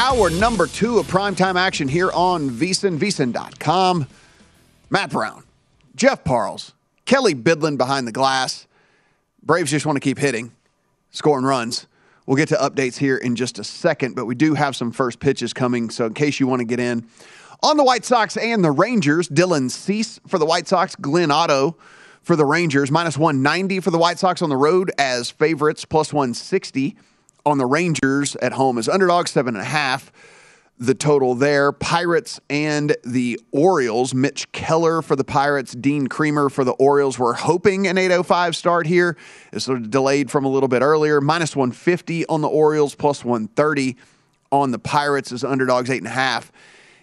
[0.00, 4.06] Hour number two of primetime action here on VSiN.com.
[4.90, 5.42] Matt Brown,
[5.96, 6.72] Jeff Parles,
[7.04, 8.68] Kelly Bidlin behind the glass.
[9.42, 10.52] Braves just want to keep hitting,
[11.10, 11.88] scoring runs.
[12.26, 15.18] We'll get to updates here in just a second, but we do have some first
[15.18, 15.90] pitches coming.
[15.90, 17.04] So, in case you want to get in
[17.64, 21.76] on the White Sox and the Rangers, Dylan Cease for the White Sox, Glenn Otto
[22.22, 26.12] for the Rangers, minus 190 for the White Sox on the road as favorites, plus
[26.12, 26.96] 160
[27.48, 30.12] on the Rangers at home as underdogs, seven and a half.
[30.80, 31.72] The total there.
[31.72, 34.14] Pirates and the Orioles.
[34.14, 37.18] Mitch Keller for the Pirates, Dean Kremer for the Orioles.
[37.18, 39.16] We're hoping an 805 start here.
[39.52, 41.20] It's sort of delayed from a little bit earlier.
[41.20, 43.96] Minus 150 on the Orioles, plus 130
[44.52, 46.52] on the Pirates as underdogs, eight and a half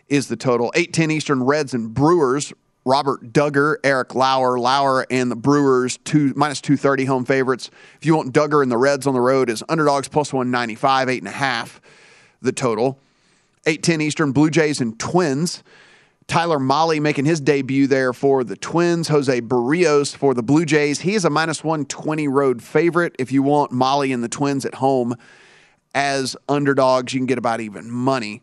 [0.07, 0.71] is the total.
[0.75, 2.53] 810 Eastern Reds and Brewers.
[2.85, 7.71] Robert Dugger, Eric Lauer, Lauer and the Brewers two minus two thirty home favorites.
[7.99, 10.75] If you want Dugger and the Reds on the road, is underdogs plus one ninety
[10.75, 11.81] five, eight and a half,
[12.41, 12.99] the total.
[13.65, 15.63] Eight ten Eastern Blue Jays and Twins.
[16.27, 19.07] Tyler Mahle making his debut there for the Twins.
[19.07, 21.01] Jose Berrios for the Blue Jays.
[21.01, 23.15] He is a minus 120 road favorite.
[23.19, 25.15] If you want Mahle and the Twins at home
[25.93, 28.41] as underdogs, you can get about even money.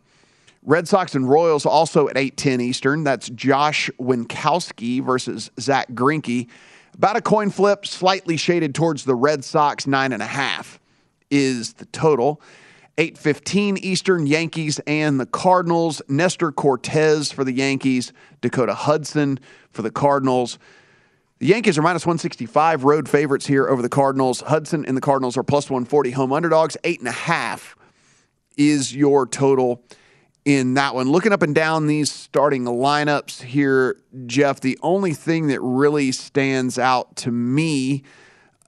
[0.65, 3.03] Red Sox and Royals also at 8:10 Eastern.
[3.03, 6.47] That's Josh Winkowski versus Zach Greinke.
[6.95, 9.87] About a coin flip, slightly shaded towards the Red Sox.
[9.87, 10.79] Nine and a half
[11.29, 12.39] is the total.
[12.97, 14.25] 8:15 Eastern.
[14.25, 16.01] Yankees and the Cardinals.
[16.07, 18.13] Nestor Cortes for the Yankees.
[18.41, 19.39] Dakota Hudson
[19.71, 20.59] for the Cardinals.
[21.39, 24.41] The Yankees are minus 165 road favorites here over the Cardinals.
[24.41, 26.77] Hudson and the Cardinals are plus 140 home underdogs.
[26.85, 27.75] Eight and a half
[28.55, 29.83] is your total
[30.45, 31.09] in that one.
[31.09, 36.77] Looking up and down these starting lineups here, Jeff, the only thing that really stands
[36.77, 38.03] out to me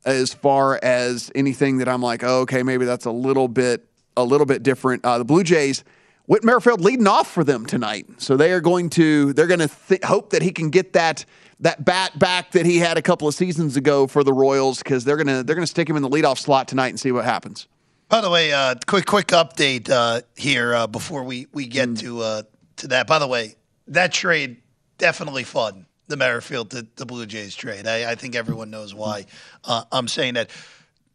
[0.06, 3.86] as far as anything that I'm like, oh, okay, maybe that's a little bit
[4.18, 5.04] a little bit different.
[5.04, 5.84] Uh, the Blue Jays,
[6.28, 9.70] Whit Merrifield leading off for them tonight, so they are going to they're going to
[9.90, 11.26] th- hope that he can get that
[11.60, 15.04] that bat back that he had a couple of seasons ago for the Royals because
[15.04, 17.68] they're gonna they're gonna stick him in the leadoff slot tonight and see what happens.
[18.08, 22.00] By the way, uh, quick quick update uh, here uh, before we we get mm.
[22.00, 22.44] to uh,
[22.78, 23.08] to that.
[23.08, 23.56] By the way,
[23.88, 24.58] that trade
[24.98, 25.88] definitely fun.
[26.08, 27.88] The Merrifield to the Blue Jays trade.
[27.88, 29.26] I, I think everyone knows why
[29.64, 30.52] uh, I'm saying that.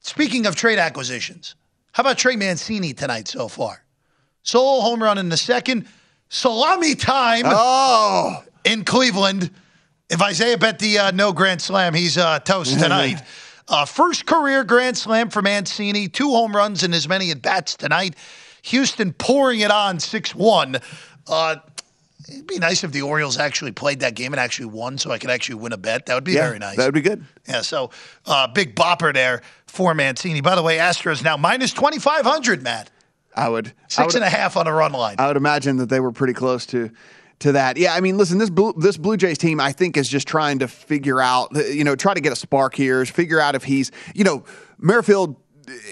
[0.01, 1.55] Speaking of trade acquisitions,
[1.93, 3.85] how about Trey Mancini tonight so far?
[4.43, 5.87] Solo home run in the second.
[6.31, 7.45] Salami time.
[7.47, 9.51] Oh, in Cleveland.
[10.09, 12.15] If Isaiah bet the uh, no grand slam, he's
[12.45, 13.23] toast tonight.
[13.71, 17.77] Uh, first career grand slam for Mancini, two home runs and as many at bats
[17.77, 18.17] tonight.
[18.63, 20.77] Houston pouring it on 6 1.
[21.29, 21.57] Uh,
[22.29, 25.19] it'd be nice if the Orioles actually played that game and actually won so I
[25.19, 26.07] could actually win a bet.
[26.07, 26.77] That would be Yeah, very nice.
[26.77, 27.25] That would be good.
[27.49, 27.91] Yeah, so
[28.27, 30.41] uh, big bopper there for Mancini.
[30.41, 32.91] By the way, Astros now minus 2,500, Matt.
[33.37, 35.15] I would I would, and a half on a run line.
[35.21, 36.91] I would imagine that they were pretty close to
[37.41, 37.77] to that.
[37.77, 40.61] Yeah, I mean, listen, this Blue, this Blue Jays team, I think, is just trying
[40.61, 43.91] to figure out, you know, try to get a spark here, figure out if he's,
[44.15, 44.45] you know,
[44.79, 45.37] Merrifield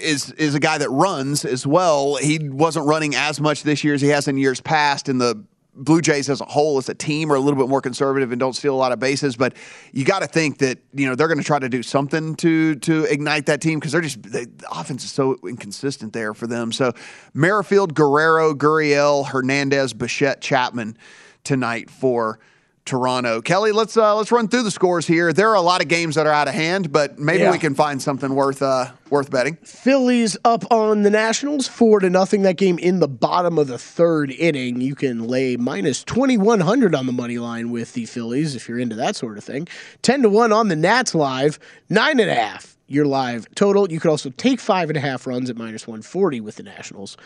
[0.01, 2.15] is is a guy that runs as well.
[2.15, 5.43] He wasn't running as much this year as he has in years past, and the
[5.75, 8.39] Blue Jays as a whole, as a team, are a little bit more conservative and
[8.39, 9.37] don't steal a lot of bases.
[9.37, 9.55] But
[9.93, 12.75] you got to think that you know they're going to try to do something to
[12.75, 16.45] to ignite that team because they're just they, the offense is so inconsistent there for
[16.45, 16.71] them.
[16.71, 16.93] So
[17.33, 20.97] Merrifield, Guerrero, Gurriel, Hernandez, Bichette, Chapman
[21.43, 22.39] tonight for
[22.85, 23.39] Toronto.
[23.41, 25.31] Kelly, let's uh, let's run through the scores here.
[25.31, 27.51] There are a lot of games that are out of hand, but maybe Yeah.
[27.51, 29.57] we can find something worth uh, worth betting.
[29.63, 32.41] Phillies up on the Nationals, four to nothing.
[32.41, 34.81] That game in the bottom of the third inning.
[34.81, 38.67] You can lay minus twenty one hundred on the money line with the Phillies if
[38.67, 39.67] you're into that sort of thing.
[40.01, 41.59] Ten to one on the Nats live,
[41.89, 42.75] nine and a half.
[42.89, 43.91] Your live total.
[43.91, 46.63] You could also take five and a half runs at minus one forty with the
[46.63, 47.17] Nationals.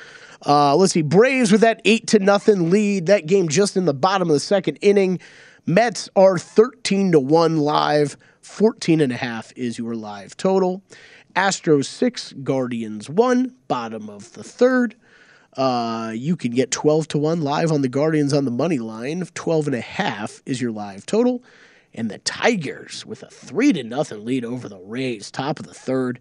[0.45, 3.05] Uh, let's see, Braves with that eight to nothing lead.
[3.05, 5.19] That game just in the bottom of the second inning.
[5.65, 8.17] Mets are 13 to 1 live.
[8.41, 10.83] 14 and a half is your live total.
[11.37, 14.95] Astros 6, Guardians 1, bottom of the third.
[15.55, 19.25] Uh, you can get 12 to 1 live on the Guardians on the money line.
[19.33, 21.41] 12 and a half is your live total.
[21.93, 25.73] And the Tigers with a 3 to nothing lead over the Rays, top of the
[25.73, 26.19] third.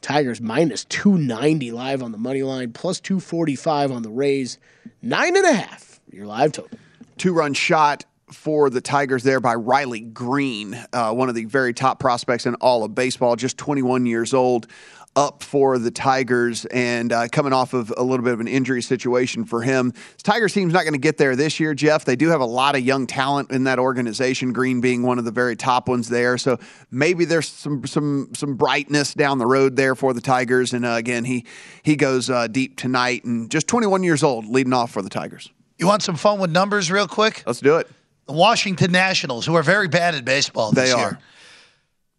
[0.00, 4.58] Tigers minus 290 live on the money line, plus 245 on the Rays.
[5.02, 6.78] Nine and a half, your live total.
[7.18, 11.74] two run shot for the Tigers there by Riley Green, uh, one of the very
[11.74, 14.68] top prospects in all of baseball, just 21 years old,
[15.16, 18.80] up for the Tigers and uh, coming off of a little bit of an injury
[18.80, 19.90] situation for him.
[19.90, 22.04] This Tigers team's not going to get there this year, Jeff.
[22.04, 25.24] They do have a lot of young talent in that organization, Green being one of
[25.24, 26.38] the very top ones there.
[26.38, 26.58] So
[26.90, 30.72] maybe there's some some some brightness down the road there for the Tigers.
[30.72, 31.44] And uh, again, he
[31.82, 35.50] he goes uh, deep tonight and just 21 years old, leading off for the Tigers.
[35.78, 37.42] You want some fun with numbers, real quick?
[37.46, 37.88] Let's do it.
[38.26, 41.06] The Washington Nationals, who are very bad at baseball this They year.
[41.06, 41.18] are.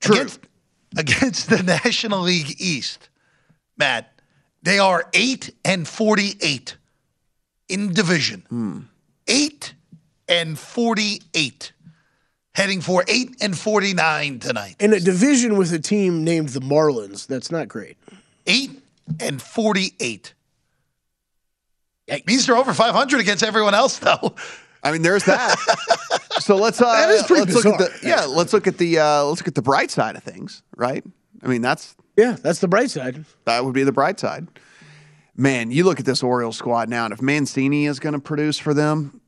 [0.02, 0.16] True.
[0.16, 0.40] Against,
[0.98, 3.10] against the National League East,
[3.78, 4.20] Matt,
[4.64, 6.78] they are 8 and 48
[7.70, 8.44] in division.
[8.50, 8.80] Hmm.
[9.28, 9.74] 8
[10.28, 11.72] and 48.
[12.54, 14.76] Heading for 8 and 49 tonight.
[14.80, 17.98] In a division with a team named the Marlins, that's not great.
[18.46, 18.72] 8
[19.20, 20.34] and 48.
[22.28, 24.36] Means they're over 500 against everyone else, though.
[24.84, 25.58] I mean, there's that.
[26.40, 29.00] so let's uh, That is pretty let's look at the yeah, let's look at the
[29.00, 31.04] uh, let's look at the bright side of things, right?
[31.44, 33.26] I mean, that's Yeah, that's the bright side.
[33.46, 34.48] that would be the bright side.
[35.36, 38.58] Man, you look at this Orioles squad now, and if Mancini is going to produce
[38.60, 39.22] for them,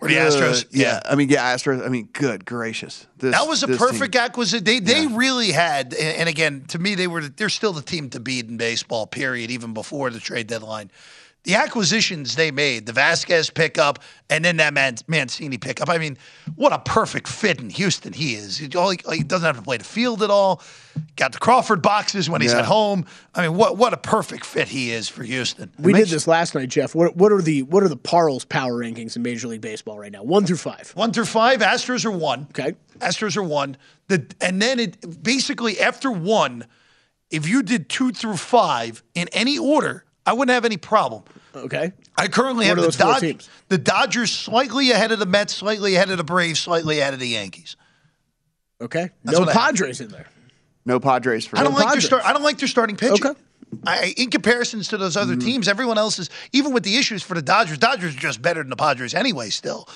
[0.00, 0.66] Or the good- Astros.
[0.70, 1.84] yeah, I mean, yeah, Astros.
[1.84, 4.64] I mean, good gracious, this, That was a perfect team- acquisition.
[4.64, 8.10] They they really had, and and again, to me, they were they're still the team
[8.10, 9.06] to beat in baseball.
[9.06, 9.50] Period.
[9.50, 10.90] Even before the trade deadline,
[11.44, 13.98] the acquisitions they made, the Vasquez pickup,
[14.30, 15.90] and then that Man- Mancini pickup.
[15.90, 16.16] I mean,
[16.56, 18.56] what a perfect fit in Houston he is.
[18.56, 20.62] He, all he, he doesn't have to play the field at all.
[21.16, 22.60] Got the Crawford boxes when he's Yeah.
[22.60, 23.04] at home.
[23.34, 25.70] I mean, what what a perfect fit he is for Houston.
[25.78, 26.94] We did this last night, Jeff.
[26.94, 30.12] What what are the what are the Parles power rankings in Major League Baseball right
[30.12, 30.22] now?
[30.22, 30.92] One through five.
[30.94, 32.46] One through five, Astros are one.
[32.50, 32.74] Okay.
[33.00, 33.76] Astros are one.
[34.08, 36.64] The and then it basically after one,
[37.30, 41.22] if you did two through five in any order, I wouldn't have any problem.
[41.54, 41.92] Okay.
[42.16, 45.94] I currently What have the those Dodgers, the Dodgers slightly ahead of the Mets, slightly
[45.94, 47.76] ahead of the Braves, slightly ahead of the Yankees.
[48.80, 49.10] Okay.
[49.22, 49.62] That's no what I have.
[49.62, 50.26] Padres in there.
[50.86, 51.82] No Padres for I don't them.
[51.82, 52.24] like their start.
[52.24, 53.26] I don't like their starting pitching.
[53.26, 53.40] Okay.
[53.86, 55.46] I, in comparisons to those other mm-hmm.
[55.46, 57.78] teams, everyone else is even with the issues for the Dodgers.
[57.78, 59.88] Dodgers are just better than the Padres anyway, still.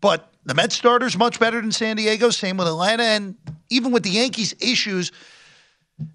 [0.00, 2.30] But the Mets starters much better than San Diego.
[2.30, 3.34] Same with Atlanta, and
[3.68, 5.12] even with the Yankees' issues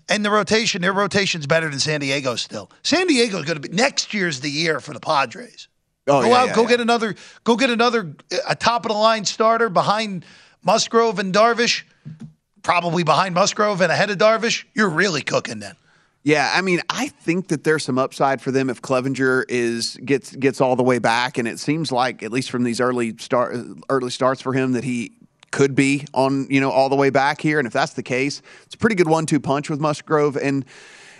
[0.09, 2.71] and the rotation, their rotation's better than San Diego still.
[2.83, 5.67] San Diego's going to be next year's the year for the Padres.
[6.07, 6.67] Oh, go yeah, out, yeah, go yeah.
[6.69, 8.15] get another, go get another
[8.47, 10.25] a top of the line starter behind
[10.63, 11.83] Musgrove and Darvish.
[12.63, 14.65] Probably behind Musgrove and ahead of Darvish.
[14.75, 15.75] You're really cooking then.
[16.23, 20.35] Yeah, I mean, I think that there's some upside for them if Clevinger is gets
[20.35, 23.55] gets all the way back, and it seems like at least from these early start
[23.89, 25.13] early starts for him that he
[25.51, 27.59] could be on you know all the way back here.
[27.59, 30.65] And if that's the case, it's a pretty good one-two punch with Musgrove and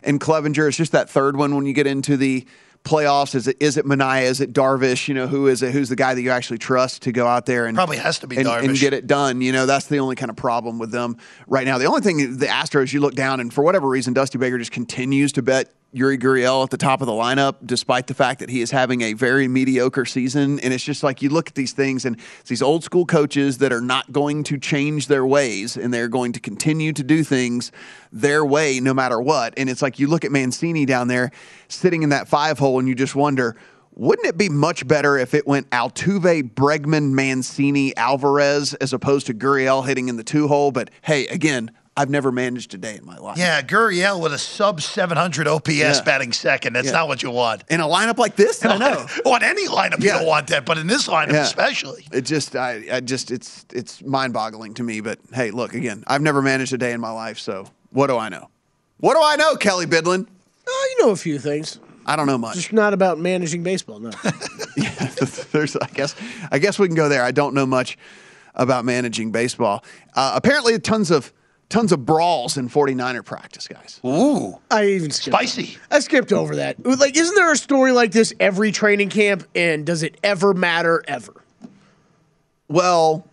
[0.03, 0.67] and Clevinger.
[0.67, 2.45] It's just that third one when you get into the
[2.83, 3.35] playoffs.
[3.35, 4.23] Is it is it Manaea?
[4.23, 5.07] Is it Darvish?
[5.07, 5.71] You know who is it?
[5.71, 8.27] Who's the guy that you actually trust to go out there and Probably has to
[8.27, 9.41] be and, and get it done?
[9.41, 11.77] You know that's the only kind of problem with them right now.
[11.77, 14.71] The only thing the Astros, you look down and for whatever reason, Dusty Baker just
[14.71, 18.49] continues to bet Yuli Gurriel at the top of the lineup, despite the fact that
[18.49, 20.57] he is having a very mediocre season.
[20.61, 23.57] And it's just like you look at these things, and it's these old school coaches
[23.57, 27.25] that are not going to change their ways, and they're going to continue to do
[27.25, 27.73] things
[28.13, 29.53] their way no matter what.
[29.57, 31.31] And it's like you look at Mancini down there
[31.67, 33.57] sitting in that five hole, and you just wonder.
[33.93, 39.33] Wouldn't it be much better if it went Altuve, Bregman, Mancini, Alvarez, as opposed to
[39.33, 40.71] Gurriel hitting in the two hole?
[40.71, 43.37] But hey, again, I've never managed a day in my life.
[43.37, 46.01] Yeah, Gurriel with a sub 700 OPS Yeah.
[46.03, 46.73] batting second.
[46.73, 46.93] That's Yeah.
[46.93, 47.63] not what you want.
[47.69, 49.05] In a lineup like this, I know.
[49.25, 51.41] on any lineup, you don't want that, but in this lineup Yeah.
[51.43, 52.07] especially.
[52.13, 55.01] It just, I, I just, it's, it's mind-boggling to me.
[55.01, 56.05] But hey, look again.
[56.07, 58.49] I've never managed a day in my life, so what do I know?
[58.99, 60.27] What do I know, Kelly Bidlin?
[60.67, 61.77] Oh, you know a few things.
[62.05, 62.55] I don't know much.
[62.55, 63.99] Just not about managing baseball.
[63.99, 64.11] No.
[64.77, 64.89] yeah,
[65.51, 66.15] There's, I guess,
[66.51, 67.21] I guess we can go there.
[67.23, 67.97] I don't know much
[68.55, 69.83] about managing baseball.
[70.15, 71.33] Uh, apparently, tons of,
[71.71, 73.99] tons of brawls in 49er practice, guys.
[74.05, 75.35] Ooh, I even skipped.
[75.35, 75.77] spicy.
[75.89, 76.85] I skipped over that.
[76.85, 79.47] Like, isn't there a story like this every training camp?
[79.55, 81.33] And does it ever matter ever?
[82.67, 83.25] Well,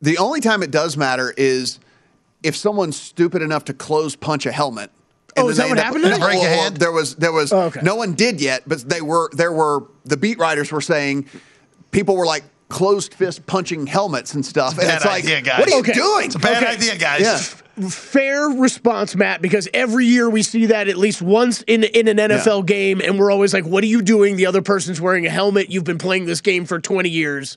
[0.00, 1.78] the only time it does matter is
[2.42, 4.90] if someone's stupid enough to close punch a helmet.
[5.36, 6.76] Oh, is that what end up- happened Break a well, hand?
[6.76, 7.52] There was, there was.
[7.52, 7.80] Oh, okay.
[7.82, 9.30] No one did yet, but they were.
[9.32, 11.26] There were the beat writers were saying
[11.90, 14.72] people were like closed fist punching helmets and stuff.
[14.78, 15.60] and bad it's like, idea, guys.
[15.60, 15.92] what are you Okay.
[15.92, 16.26] doing?
[16.26, 16.72] It's a bad Okay.
[16.72, 17.20] idea, guys.
[17.20, 17.88] Yeah.
[17.88, 22.18] Fair response, Matt, because every year we see that at least once in in an
[22.18, 25.30] NFL game, and we're always like, "What are you doing?" The other person's wearing a
[25.30, 25.70] helmet.
[25.70, 27.56] You've been playing this game for 20 years.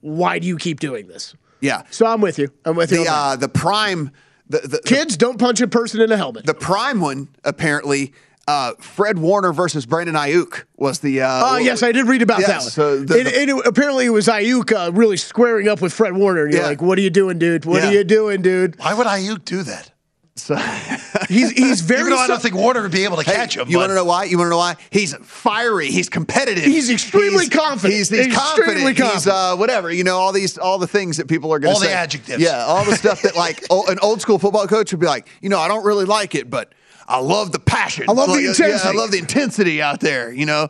[0.00, 1.34] Why do you keep doing this?
[1.60, 1.82] Yeah.
[1.90, 2.50] So I'm with you.
[2.64, 2.98] I'm with you.
[3.04, 3.32] The on that.
[3.32, 4.10] uh, the prime
[4.48, 6.46] the, the, Kids don't punch a person in a helmet.
[6.46, 8.12] the prime one apparently.
[8.48, 11.20] Uh, Fred Warner versus Brandon Aiyuk was the.
[11.22, 12.70] Uh, Oh yes, I did read about that one.
[12.70, 16.14] so the- and, and it- apparently, it was Aiyuk uh, really squaring up with Fred
[16.16, 16.44] Warner.
[16.44, 16.68] And you're Yeah.
[16.68, 17.66] like, "What are you doing, dude?
[17.66, 17.90] What Yeah.
[17.90, 19.90] are you doing, dude?" Why would Aiyuk do that?
[20.36, 20.54] So,
[21.28, 22.00] He's he's very.
[22.02, 23.68] Even though I don't think Warner would be able to Hey, catch him.
[23.68, 24.22] You want to know why?
[24.24, 24.76] You want to know why?
[24.90, 25.88] He's fiery.
[25.90, 26.62] He's competitive.
[26.64, 27.92] He's extremely confident.
[27.98, 29.12] He's, he's Extremely confident.
[29.14, 29.90] He's uh, whatever.
[29.92, 31.86] You know all these all the things that people are going to say.
[31.86, 32.02] All the say.
[32.02, 32.42] adjectives.
[32.42, 35.28] Yeah, all the stuff that like o- an old school football coach would be like.
[35.42, 36.72] You know, I don't really like it, but
[37.08, 38.04] I love the passion.
[38.08, 38.88] I love the Like, yeah, intensity.
[38.88, 40.30] I love the intensity out there.
[40.32, 40.68] You know.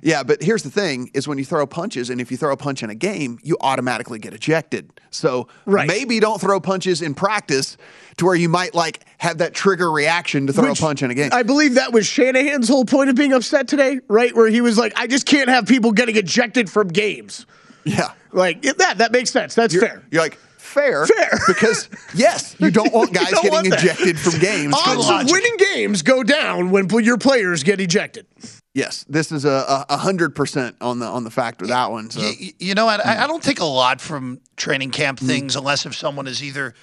[0.00, 2.56] Yeah, but here's the thing: is when you throw punches, and if you throw a
[2.56, 4.92] punch in a game, you automatically get ejected.
[5.10, 5.88] So Right.
[5.88, 7.76] maybe don't throw punches in practice
[8.18, 11.10] to where you might like have that trigger reaction to throw Which a punch in
[11.10, 11.30] a game.
[11.32, 14.34] I believe that was Shanahan's whole point of being upset today, right?
[14.36, 17.46] Where he was like, "I just can't have people getting ejected from games."
[17.84, 18.12] yeah.
[18.32, 19.54] Like that that makes sense.
[19.54, 20.02] That's You're, fair.
[20.10, 21.30] You're like fair, Fair.
[21.46, 24.74] because yes, you don't want guys don't getting want ejected from games.
[24.76, 28.26] Odds of winning games go down when your players get ejected.
[28.74, 32.10] Yes, this is a a hundred percent on the on the fact with that one.
[32.10, 33.26] So Y- you know, I, I hmm.
[33.26, 35.26] don't take a lot from training camp hmm.
[35.26, 36.74] things unless if someone is either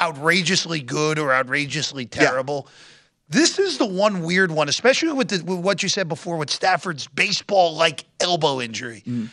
[0.00, 2.68] outrageously good or outrageously terrible.
[3.28, 6.48] This is the one weird one, especially with, the, with what you said before with
[6.48, 9.00] Stafford's baseball-like elbow injury.
[9.04, 9.26] Hmm.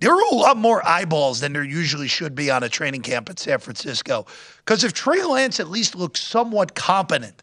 [0.00, 3.28] There are a lot more eyeballs than there usually should be on a training camp
[3.28, 4.26] at San Francisco.
[4.58, 7.42] Because if Trey Lance at least looks somewhat competent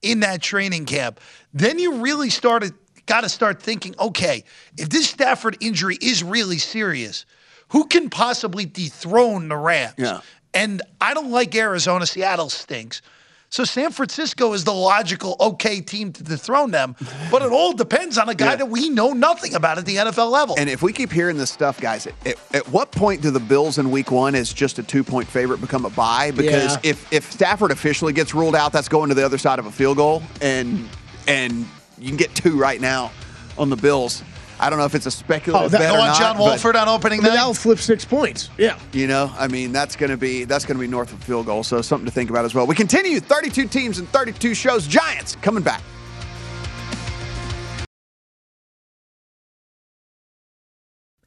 [0.00, 1.20] in that training camp,
[1.52, 2.72] then you really started
[3.08, 4.44] got to start thinking, okay,
[4.76, 7.24] if this Stafford injury is really serious,
[7.68, 9.94] who can possibly dethrone the Rams?
[9.98, 10.20] Yeah.
[10.54, 12.06] And I don't like Arizona.
[12.06, 13.02] Seattle stinks.
[13.50, 16.94] So San Francisco is the logical okay team to dethrone them,
[17.30, 18.56] but it all depends on a guy Yeah.
[18.56, 20.54] that we know nothing about at the NFL level.
[20.58, 23.78] And if we keep hearing this stuff, guys, at, at what point do the Bills
[23.78, 26.30] in Week One as just a two point favorite become a buy?
[26.30, 26.90] Because Yeah.
[26.90, 29.72] if if Stafford officially gets ruled out, that's going to the other side of a
[29.72, 30.86] field goal, and
[31.26, 31.66] and
[31.98, 33.10] you can get two right now
[33.56, 34.22] on the Bills.
[34.60, 36.36] I don't know if it's a speculative Oh, that- bet Go or on not, John
[36.36, 37.36] but, Wolford on opening Then night.
[37.36, 38.50] that'll flip six points.
[38.58, 38.78] Yeah.
[38.92, 41.46] You know, I mean, that's going to be that's going to be north of field
[41.46, 41.62] goal.
[41.62, 42.66] So something to think about as well.
[42.66, 44.86] We continue 32 teams and 32 shows.
[44.86, 45.82] Giants coming back.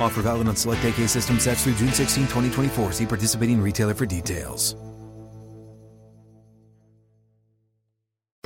[0.00, 2.92] Offer valid on select AK system sets through June 16, 2024.
[2.92, 4.74] See participating retailer for details.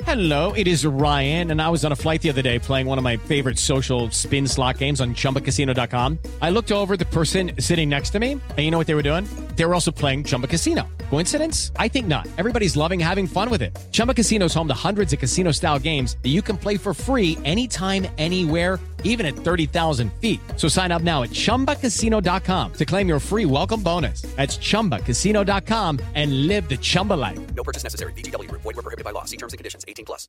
[0.05, 2.97] Hello, it is Ryan, and I was on a flight the other day playing one
[2.97, 6.19] of my favorite social spin slot games on chumbacasino.com.
[6.41, 9.01] I looked over the person sitting next to me, and you know what they were
[9.01, 9.27] doing?
[9.55, 10.87] They were also playing Chumba Casino.
[11.09, 11.71] Coincidence?
[11.77, 12.27] I think not.
[12.37, 13.75] Everybody's loving having fun with it.
[13.91, 16.93] Chumba Casino is home to hundreds of casino style games that you can play for
[16.93, 20.39] free anytime, anywhere, even at 30,000 feet.
[20.57, 24.23] So sign up now at chumbacasino.com to claim your free welcome bonus.
[24.35, 27.39] That's chumbacasino.com and live the Chumba life.
[27.53, 28.13] No purchase necessary.
[28.13, 28.63] VGW Group.
[28.63, 29.25] Void were prohibited by law.
[29.25, 29.85] See terms and conditions.
[29.87, 30.27] 18 plus.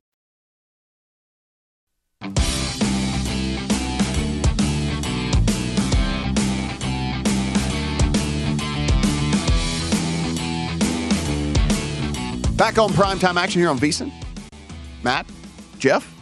[12.55, 14.13] Back on primetime action here on VSiN.
[15.03, 15.29] Matt,
[15.77, 16.15] Jeff,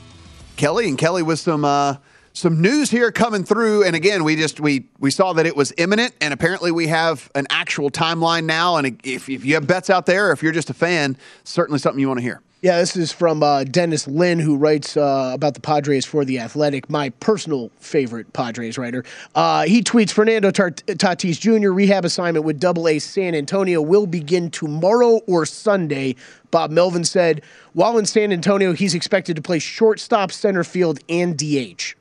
[0.55, 1.97] Kelly, and Kelly with some uh,
[2.33, 3.83] some news here coming through.
[3.83, 7.31] And again, we just we we saw that it was imminent, and apparently we have
[7.35, 8.77] an actual timeline now.
[8.77, 11.79] And if, if you have bets out there, or if you're just a fan, certainly
[11.79, 12.41] something you want to hear.
[12.63, 16.39] Yeah, this is from uh, Dennis Lin, who writes uh, about the Padres for The
[16.39, 19.03] Athletic, my personal favorite Padres writer.
[19.35, 21.71] Uh, he tweets Fernando Tart- Tatis Jr.
[21.71, 26.15] rehab assignment with Double A San Antonio will begin tomorrow or Sunday.
[26.51, 27.41] Bob Melvin said,
[27.73, 31.95] while in San Antonio, he's expected to play shortstop, center field, and DH.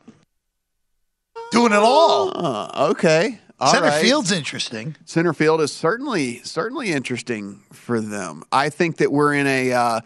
[1.53, 2.33] Doing it all.
[2.35, 3.39] Uh, okay.
[3.61, 4.03] All Center right.
[4.03, 4.97] field's interesting.
[5.05, 8.43] Center field is certainly certainly interesting for them.
[8.51, 9.73] I think that we're in a.
[9.73, 10.01] Uh,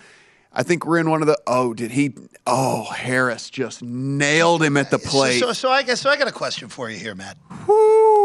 [0.53, 1.39] I think we're in one of the.
[1.47, 2.13] Oh, did he?
[2.47, 5.41] Oh, Harris just nailed him at the plate.
[5.41, 6.11] So, so I guess so.
[6.11, 7.39] I got a question for you here, Matt.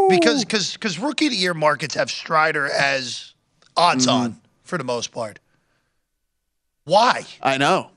[0.09, 3.33] Because because because rookie of the year markets have Strider as
[3.77, 4.23] odds Mm-hmm.
[4.23, 5.39] on for the most part.
[6.83, 7.25] Why?
[7.41, 7.91] I know.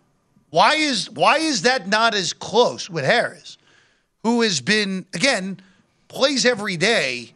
[0.51, 3.59] Why is why is that not as close with Harris,
[4.25, 5.61] who has been again
[6.09, 7.31] plays every day?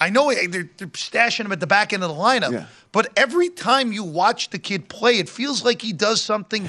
[0.00, 3.48] I know they're, they're stashing him at the back end of the lineup, but every
[3.50, 6.66] time you watch the kid play, it feels like he does something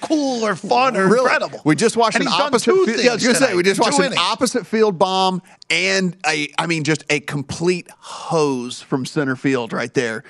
[0.00, 1.20] cool or fun or Really?
[1.20, 1.60] incredible.
[1.64, 2.72] We just watched And an opposite.
[2.72, 6.48] Field, yeah, I was gonna say we just watched an opposite field bomb and a.
[6.58, 10.24] I mean, just a complete hose from center field right there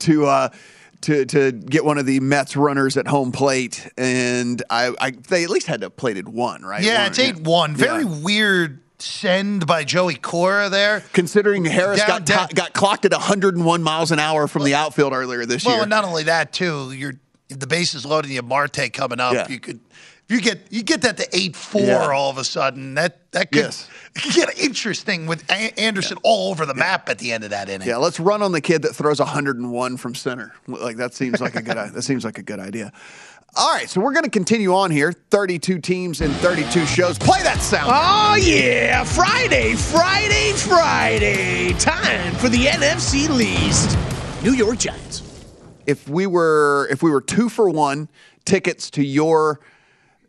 [0.00, 0.26] to.
[0.26, 0.48] uh
[1.02, 5.44] to, to get one of the Mets runners at home plate, and I, I they
[5.44, 6.82] at least had to have plated one, right?
[6.82, 7.76] Yeah, One, it's eight one.
[7.76, 8.20] Very Yeah.
[8.20, 11.04] weird send by Joey Cora there.
[11.12, 15.12] Considering Harris Down- got down- got clocked at 101 miles an hour from the outfield
[15.12, 15.70] earlier this year.
[15.70, 15.82] Well, year.
[15.84, 17.14] and not only that too, you're
[17.48, 18.28] if the bases loaded.
[18.30, 19.32] You have Marte coming up.
[19.34, 19.46] Yeah.
[19.48, 19.78] You could
[20.28, 22.08] you get you get that to eight four Yeah.
[22.12, 22.94] all of a sudden.
[22.94, 23.88] That that could, Yes.
[24.14, 27.68] could get interesting with A- Anderson all over the map at the end of that
[27.68, 27.88] inning.
[27.88, 30.52] Yeah, let's run on the kid that throws 101 from center.
[30.66, 32.92] Like that seems like a good that seems like a good idea.
[33.56, 35.10] All right, so we're going to continue on here.
[35.30, 37.18] 32 teams and 32 shows.
[37.18, 37.90] Play that sound.
[37.92, 39.02] Oh, yeah.
[39.04, 41.72] Friday, Friday, Friday.
[41.78, 43.96] Time for the NFC least.
[44.44, 45.22] New York Giants.
[45.86, 48.08] If we were if we were 2 for 1
[48.44, 49.60] tickets to your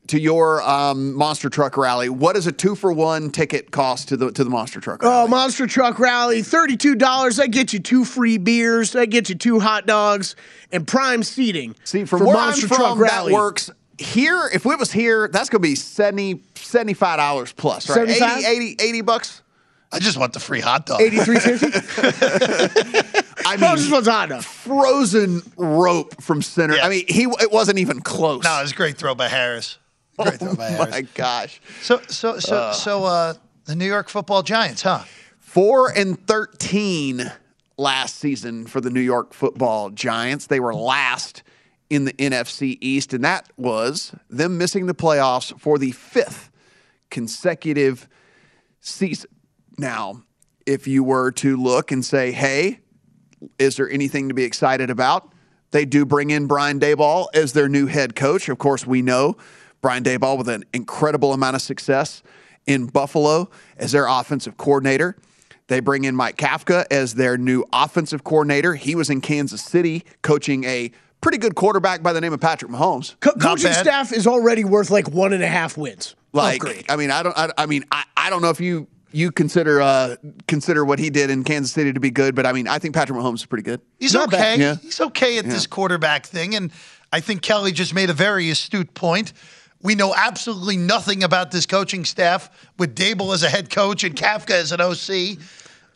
[0.09, 4.17] to your um, monster truck rally, what does a 2 for 1 ticket cost to
[4.17, 5.15] the to the monster truck rally?
[5.15, 7.37] Oh, Monster Truck Rally, $32.
[7.37, 8.93] That gets you two free beers.
[8.93, 10.35] That gets you two hot dogs
[10.71, 11.75] and prime seating.
[11.83, 13.33] See, from for where Monster I'm from, Truck that Rally.
[13.33, 13.69] works.
[13.97, 18.07] Here, if it was here, that's going to be 70 $75 plus, right?
[18.07, 18.37] 75?
[18.39, 19.41] 80, 80, 80 bucks?
[19.91, 20.99] I just want the free hot dog.
[20.99, 23.25] 83.50.
[23.45, 24.43] I mean, just wants hot dog.
[24.43, 26.75] frozen rope from center.
[26.75, 28.43] I mean, he it wasn't even close.
[28.43, 29.77] No, it was a great throw by Harris.
[30.23, 30.91] Great throw by oh Harris.
[30.91, 31.62] my gosh.
[31.82, 32.75] So so so Ugh.
[32.75, 33.34] so uh,
[33.65, 35.03] the New York Football Giants, huh?
[35.39, 37.32] Four and thirteen
[37.77, 40.47] last season for the New York Football Giants.
[40.47, 41.43] They were last
[41.89, 46.51] in the NFC East, and that was them missing the playoffs for the fifth
[47.10, 48.08] consecutive
[48.79, 49.29] season.
[49.77, 50.23] Now,
[50.65, 52.82] if you were to look and say, "Hey,
[53.58, 55.34] is there anything to be excited about?"
[55.71, 58.49] They do bring in Brian Daboll as their new head coach.
[58.49, 59.38] Of course, we know
[59.81, 62.21] Brian Daboll with an incredible amount of success
[62.65, 65.15] in Buffalo as their offensive coordinator.
[65.67, 68.75] They bring in Mike Kafka as their new offensive coordinator.
[68.75, 72.71] He was in Kansas City coaching a pretty good quarterback by the name of Patrick
[72.71, 73.15] Mahomes.
[73.19, 76.15] Co- coaching staff is already worth like one and a half wins.
[76.31, 77.37] Like, I mean, I don't.
[77.37, 80.15] I, I mean, I, I don't know if you you consider uh
[80.47, 82.93] consider what he did in Kansas City to be good, but I mean, I think
[82.93, 83.81] Patrick Mahomes is pretty good.
[83.99, 84.57] He's okay.
[84.59, 84.75] Yeah.
[84.75, 86.55] He's okay at this quarterback thing.
[86.55, 86.71] And
[87.11, 89.33] I think Kelly just made a very astute point.
[89.81, 94.15] We know absolutely nothing about this coaching staff with Daboll as a head coach and
[94.15, 95.37] Kafka as an OC.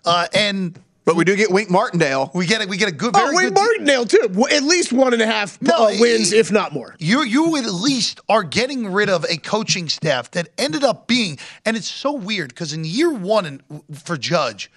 [0.06, 2.32] Uh, and But we do get Wink Martindale.
[2.34, 4.46] we get a, we get a good, Oh, very Wayne good Martindale too.
[4.52, 6.96] At least one and a half No, uh, wins, he- if not more.
[7.00, 11.38] You you at least are getting rid of a coaching staff that ended up being,
[11.66, 13.62] and it's so weird because in year one in,
[13.94, 14.72] for Judge,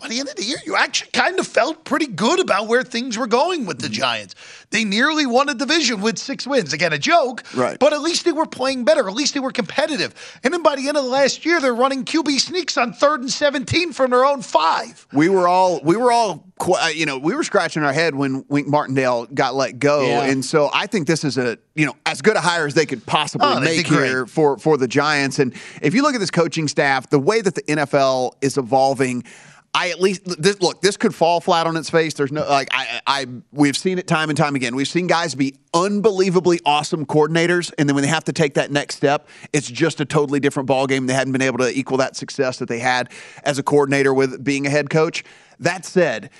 [0.00, 2.82] by the end of the year, you actually kind of felt pretty good about where
[2.82, 3.94] things were going with the Mm-hmm.
[4.00, 4.34] Giants.
[4.70, 6.72] They nearly won a division with six wins.
[6.72, 7.76] Again, a joke, Right.
[7.78, 9.08] But at least they were playing better.
[9.08, 10.14] At least they were competitive.
[10.44, 13.20] And then by the end of the last year, they're running QB sneaks on third
[13.20, 15.06] and seventeen from their own five.
[15.12, 18.44] We were all we were all uh, you know we were scratching our head when
[18.48, 20.24] Wink Martindale got let go, Yeah.
[20.26, 22.86] and so I think this is a you know as good a hire as they
[22.86, 25.40] could possibly Oh, make here for for the Giants.
[25.40, 29.24] And if you look at this coaching staff, the way that the NFL is evolving.
[29.72, 30.80] I at least this, look.
[30.80, 32.14] This could fall flat on its face.
[32.14, 34.74] There's no like I, I we've seen it time and time again.
[34.74, 38.72] We've seen guys be unbelievably awesome coordinators, and then when they have to take that
[38.72, 41.06] next step, it's just a totally different ball game.
[41.06, 43.12] They hadn't been able to equal that success that they had
[43.44, 45.22] as a coordinator with being a head coach.
[45.60, 46.30] That said,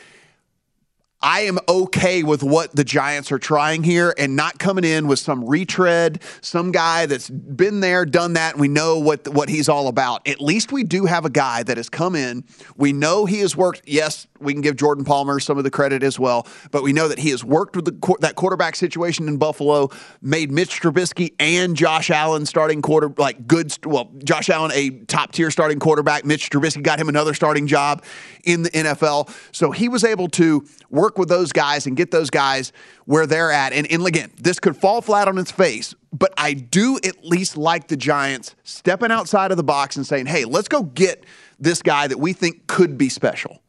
[1.22, 5.18] I am okay with what the Giants are trying here and not coming in with
[5.18, 9.68] some retread, some guy that's been there, done that, and we know what what he's
[9.68, 10.26] all about.
[10.26, 12.44] At least we do have a guy that has come in.
[12.76, 13.83] We know he has worked.
[13.87, 17.09] Yes, we can give Jordan Palmer some of the credit as well, but we know
[17.09, 19.90] that he has worked with the that quarterback situation in Buffalo,
[20.22, 23.72] made Mitch Trubisky and Josh Allen starting quarter like good.
[23.85, 26.24] Well, Josh Allen a top tier starting quarterback.
[26.24, 28.05] Mitch Trubisky got him another starting job
[28.44, 32.31] in the NFL, so he was able to work with those guys and get those
[32.31, 32.72] guys
[33.05, 33.72] where they're at.
[33.72, 37.57] And, and again, this could fall flat on its face, but I do at least
[37.57, 41.24] like the Giants stepping outside of the box and saying, hey, let's go get
[41.59, 43.62] this guy that we think could be special.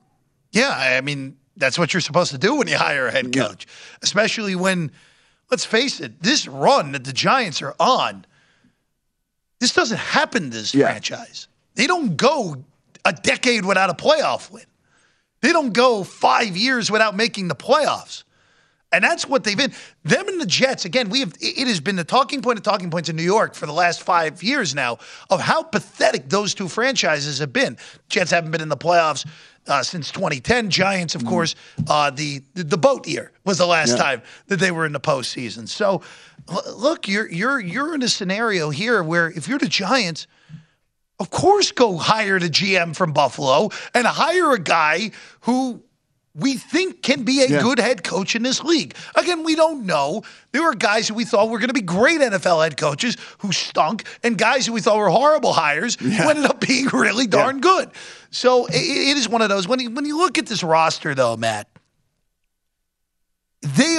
[0.51, 3.67] Yeah, I mean, that's what you're supposed to do when you hire a head coach,
[4.01, 4.91] especially when,
[5.49, 8.25] let's face it, this run that the Giants are on,
[9.59, 10.87] this doesn't happen to this Yeah.
[10.87, 11.47] franchise.
[11.75, 12.63] They don't go
[13.05, 14.65] a decade without a playoff win.
[15.41, 18.23] They don't go five years without making the playoffs.
[18.93, 19.71] And that's what they've been.
[20.03, 22.89] Them and the Jets, again, we have it has been the talking point of talking
[22.89, 24.97] points in New York for the last five years now
[25.29, 27.77] of how pathetic those two franchises have been.
[28.09, 29.25] Jets haven't been in the playoffs
[29.67, 30.69] uh, since 2010.
[30.69, 31.55] Giants, of course,
[31.87, 34.03] uh, the, the the boat year was the last Yeah.
[34.03, 35.69] time that they were in the postseason.
[35.69, 36.01] So,
[36.49, 40.27] l- look, you're you're you're in a scenario here where if you're the Giants,
[41.17, 45.81] of course, go hire the GM from Buffalo and hire a guy who
[46.33, 47.61] we think can be a Yeah.
[47.61, 48.95] good head coach in this league.
[49.15, 50.23] Again, we don't know.
[50.53, 53.51] There were guys who we thought were going to be great NFL head coaches who
[53.51, 57.59] stunk, and guys who we thought were horrible hires who ended up being really darn
[57.59, 57.89] good.
[58.29, 59.67] So i- i- it is one of those.
[59.67, 61.67] When you, when you look at this roster, though, Matt,
[63.61, 63.97] they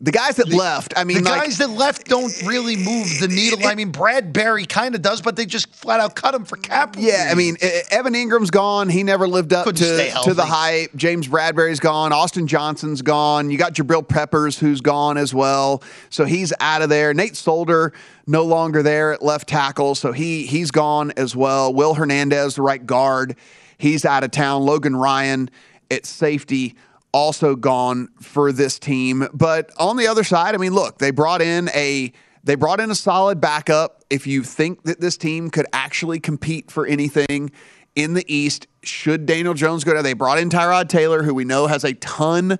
[0.00, 3.26] The guys that left, I mean, the like, guys that left don't really move the
[3.26, 3.66] needle.
[3.66, 6.94] I mean, Bradberry kind of does, but they just flat out cut him for cap.
[6.96, 7.56] Yeah, I mean,
[7.90, 8.88] Evan Engram's gone.
[8.88, 10.94] He never lived up to, to the hype.
[10.94, 12.12] James Bradberry's gone.
[12.12, 13.50] Austin Johnson's gone.
[13.50, 15.82] You got Jabril Peppers, who's gone as well.
[16.10, 17.12] So he's out of there.
[17.12, 17.92] Nate Solder,
[18.28, 19.96] no longer there at left tackle.
[19.96, 21.74] So he he's gone as well.
[21.74, 23.34] Will Hernandez, the right guard,
[23.78, 24.62] he's out of town.
[24.62, 25.50] Logan Ryan
[25.90, 26.76] at safety
[27.18, 29.26] also gone for this team.
[29.34, 32.12] But on the other side, I mean, look, they brought in a
[32.44, 34.04] they brought in a solid backup.
[34.08, 37.50] If you think that this team could actually compete for anything
[37.96, 41.44] in the East, should Daniel Jones go down, they brought in Tyrod Taylor, who we
[41.44, 42.56] know has a ton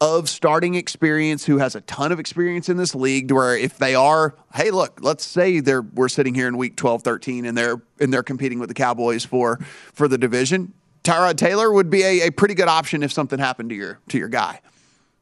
[0.00, 3.76] of starting experience, who has a ton of experience in this league, to where if
[3.76, 7.58] they are, hey, look, let's say they're we're sitting here in week 12, 13, and
[7.58, 9.58] they're and they're competing with the Cowboys for
[9.92, 10.72] for the division.
[11.08, 14.18] Tyrod Taylor would be a, a pretty good option if something happened to your to
[14.18, 14.60] your guy.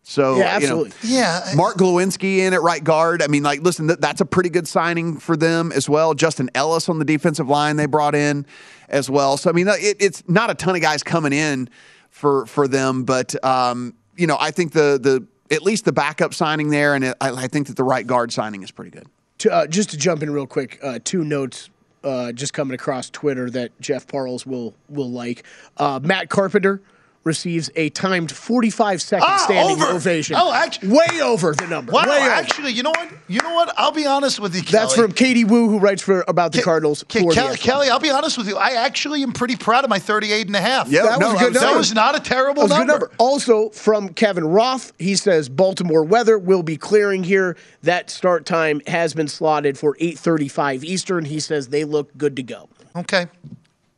[0.03, 0.93] So Yeah, you know, absolutely.
[1.03, 1.53] Yeah.
[1.57, 3.23] Mark Glowinski in at right guard.
[3.23, 6.15] I mean, like, listen, th- that's a pretty good signing for them as well.
[6.15, 8.47] Justin Ellis on the defensive line they brought in
[8.89, 9.37] as well.
[9.37, 11.69] So I mean, it, it's not a ton of guys coming in
[12.11, 16.35] for for them, but um, you know, I think the the at least the backup
[16.35, 19.07] signing there, and it, I, I think that the right guard signing is pretty good.
[19.39, 21.69] To, uh, just to jump in real quick, uh, two notes
[22.07, 25.45] uh, just coming across Twitter that Jeff Parles will will like.
[25.77, 26.81] Uh, Matt Carpenter
[27.27, 29.93] receives a timed 45 second Ah, standing over.
[29.97, 30.37] ovation.
[30.39, 31.93] Oh, actually- way over the number.
[31.93, 32.31] Wow, way over.
[32.31, 33.09] actually, you know what?
[33.29, 33.75] You know what?
[33.77, 34.73] I'll be honest with you, Kelly.
[34.85, 37.03] That's from Katie Woo, who writes for about the Cardinals.
[37.03, 37.61] Ke- for Kelly, Athletic.
[37.61, 38.57] Kelly, I'll be honest with you.
[38.57, 40.89] I actually am pretty proud of my 38 and a half.
[40.89, 41.79] Yeah, That no, was a good that That number.
[41.79, 43.07] was not a terrible That was a good number.
[43.07, 43.15] number.
[43.19, 47.57] Also from Kevin Roth, he says Baltimore weather will be clearing here.
[47.83, 51.25] That start time has been slotted for 8:35 Eastern.
[51.25, 52.69] He says they look good to go.
[52.95, 53.27] Okay.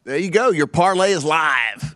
[0.04, 0.48] There you go.
[0.50, 1.94] Your parlay is live.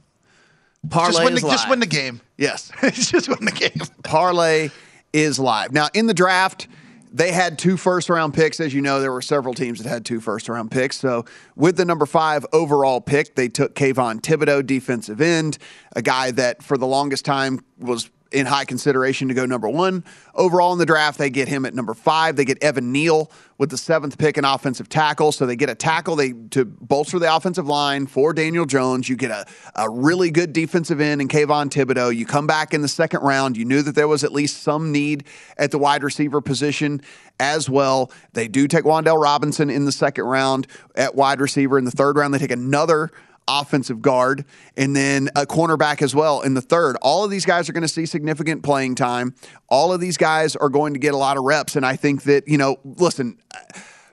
[0.90, 2.20] Parlay Just win, the, just win the game.
[2.36, 2.70] Yes.
[2.92, 3.86] just win the game.
[4.02, 4.70] parlay
[5.12, 5.72] is live.
[5.72, 6.66] Now, in the draft,
[7.12, 8.58] they had two first round picks.
[8.58, 10.96] As you know, there were several teams that had two first round picks.
[10.96, 15.58] So, with the number five overall pick, they took Kayvon Thibodeaux, defensive end,
[15.94, 20.04] a guy that for the longest time was in high consideration to go number one
[20.34, 21.18] overall in the draft.
[21.18, 22.36] They get him at number five.
[22.36, 25.32] They get Evan Neal with the seventh pick in offensive tackle.
[25.32, 29.08] So they get a tackle they to bolster the offensive line for Daniel Jones.
[29.08, 32.14] You get a, a really good defensive end in Kayvon Thibodeaux.
[32.14, 33.56] You come back in the second round.
[33.56, 35.24] You knew that there was at least some need
[35.56, 37.02] at the wide receiver position
[37.38, 38.10] as well.
[38.32, 41.78] They do take Wan'Dale Robinson in the second round at wide receiver.
[41.78, 43.10] In the third round, they take another
[43.48, 44.44] offensive guard,
[44.76, 46.96] and then a cornerback as well in the third.
[47.02, 49.34] All of these guys are going to see significant playing time.
[49.68, 51.76] All of these guys are going to get a lot of reps.
[51.76, 53.38] And I think that, you know, listen,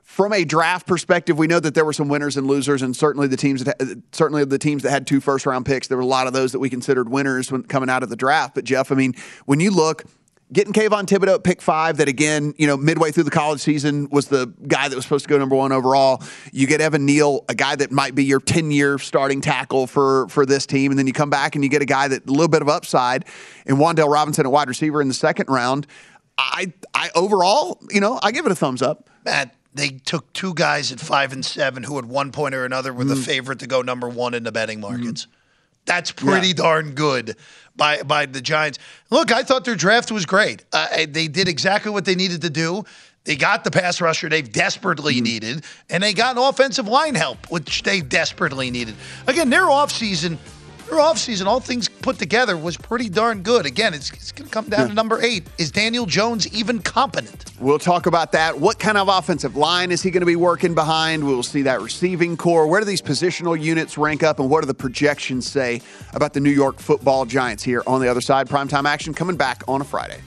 [0.03, 3.27] from a draft perspective, we know that there were some winners and losers, and certainly
[3.27, 6.05] the teams that certainly the teams that had two first round picks, there were a
[6.05, 8.55] lot of those that we considered winners when coming out of the draft.
[8.55, 9.13] But Jeff, I mean,
[9.45, 10.03] when you look
[10.51, 14.07] getting Kayvon Thibodeaux at pick five, that again, you know, midway through the college season
[14.11, 16.23] was the guy that was supposed to go number one overall.
[16.51, 20.27] You get Evan Neal, a guy that might be your 10 year starting tackle for,
[20.29, 20.91] for this team.
[20.91, 22.69] And then you come back and you get a guy that a little bit of
[22.69, 23.25] upside
[23.65, 25.85] and Wan'Dale Robinson, a wide receiver in the second round.
[26.37, 29.09] I, I overall, you know, I give it a thumbs up.
[29.25, 32.91] Matt, they took two guys at five and seven who at one point or another
[32.93, 33.23] were the Mm.
[33.25, 35.27] favorite to go number one in the betting markets.
[35.85, 37.35] That's pretty darn good
[37.79, 38.77] by by the Giants.
[39.09, 40.63] Look, I thought their draft was great.
[40.71, 42.83] Uh, they did exactly what they needed to do.
[43.23, 45.23] They got the pass rusher they've desperately Mm-hmm.
[45.23, 48.95] needed, and they got an offensive line help, which they desperately needed.
[49.27, 50.37] Again, their offseason,
[50.89, 53.65] their offseason, all things put together, was pretty darn good.
[53.65, 55.47] Again, it's, it's going to come down to number eight.
[55.57, 57.45] Is Daniel Jones even competent?
[57.59, 58.59] We'll talk about that.
[58.59, 61.23] What kind of offensive line is he going to be working behind?
[61.23, 62.67] We'll see that receiving core.
[62.67, 65.81] Where do these positional units rank up, and what do the projections say
[66.13, 68.47] about the New York football Giants here on the other side?
[68.47, 70.21] Primetime action coming back on a Friday.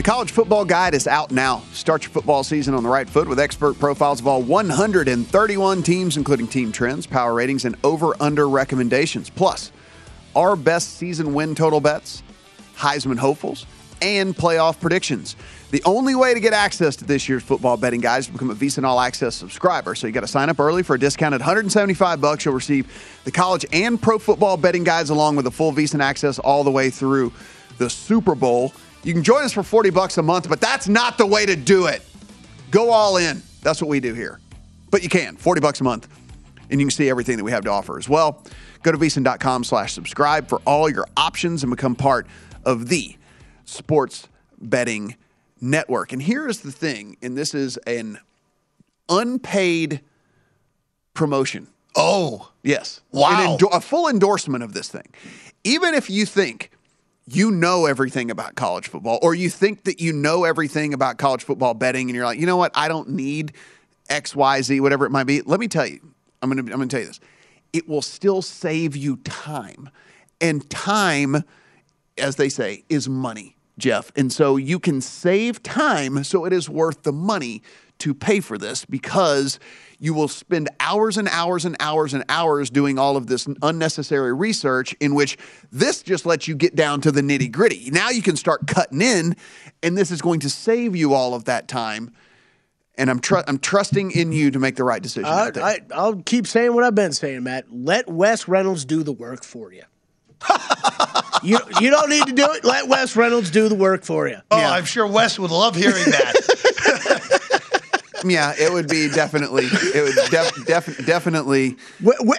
[0.00, 1.62] The College Football Guide is out now.
[1.74, 6.16] Start your football season on the right foot with expert profiles of all 131 teams,
[6.16, 9.28] including team trends, power ratings, and over under recommendations.
[9.28, 9.70] Plus,
[10.34, 12.22] our best season win total bets,
[12.78, 13.66] Heisman hopefuls,
[14.00, 15.36] and playoff predictions.
[15.70, 18.50] The only way to get access to this year's football betting guide is to become
[18.50, 19.94] a VSiN All Access subscriber.
[19.94, 22.46] So you got to sign up early for a discounted 175 bucks.
[22.46, 22.90] You'll receive
[23.24, 26.70] the college and pro football betting guides along with the full VSiN access all the
[26.70, 27.34] way through
[27.76, 28.72] the Super Bowl.
[29.02, 31.56] You can join us for 40 bucks a month, but that's not the way to
[31.56, 32.02] do it.
[32.70, 33.42] Go all in.
[33.62, 34.40] That's what we do here.
[34.90, 36.08] But you can, 40 bucks a month.
[36.70, 38.44] And you can see everything that we have to offer as well.
[38.82, 42.26] Go to vsin.com slash subscribe for all your options and become part
[42.64, 43.16] of the
[43.64, 44.28] sports
[44.60, 45.16] betting
[45.60, 46.12] network.
[46.12, 48.18] And here is the thing, and this is an
[49.08, 50.00] unpaid
[51.14, 51.68] promotion.
[51.96, 53.00] Oh, yes.
[53.10, 53.52] Wow.
[53.52, 55.08] Endo- a full endorsement of this thing.
[55.64, 56.70] Even if you think
[57.34, 61.44] you know everything about college football, or you think that you know everything about college
[61.44, 63.52] football betting, and you're like, you know what, I don't need
[64.08, 65.42] X, Y, Z, whatever it might be.
[65.42, 66.00] Let me tell you,
[66.42, 67.20] I'm gonna I'm gonna tell you this.
[67.72, 69.90] It will still save you time,
[70.40, 71.44] and time,
[72.18, 74.10] as they say, is money, Jeff.
[74.16, 77.62] And so you can save time, so it is worth the money
[78.00, 79.58] to pay for this because
[79.98, 84.32] you will spend hours and hours and hours and hours doing all of this unnecessary
[84.32, 85.36] research in which
[85.70, 87.90] this just lets you get down to the nitty gritty.
[87.90, 89.36] Now you can start cutting in,
[89.82, 92.12] and this is going to save you all of that time.
[92.96, 95.26] And I'm tr- I'm trusting in you to make the right decision.
[95.26, 97.66] Uh, I, I'll keep saying what I've been saying, Matt.
[97.70, 99.82] Let Wes Reynolds do the work for you.
[101.42, 102.64] you you don't need to do it.
[102.64, 104.38] Let Wes Reynolds do the work for you.
[104.50, 106.34] Oh, I'm sure Wes would love hearing that.
[108.24, 111.76] yeah, it would be definitely it would def- def- definitely.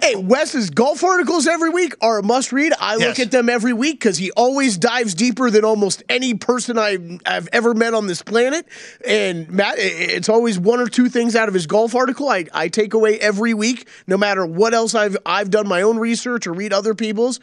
[0.02, 2.74] Hey, Wes's golf articles every week are a must read.
[2.80, 6.78] I look at them every week because he always dives deeper than almost any person
[6.78, 8.65] I've, I've ever met on this planet.
[9.06, 12.67] And Matt, it's always one or two things out of his golf article I, I
[12.67, 16.54] take away every week, no matter what else I've I've done my own research or
[16.54, 17.39] read other people's.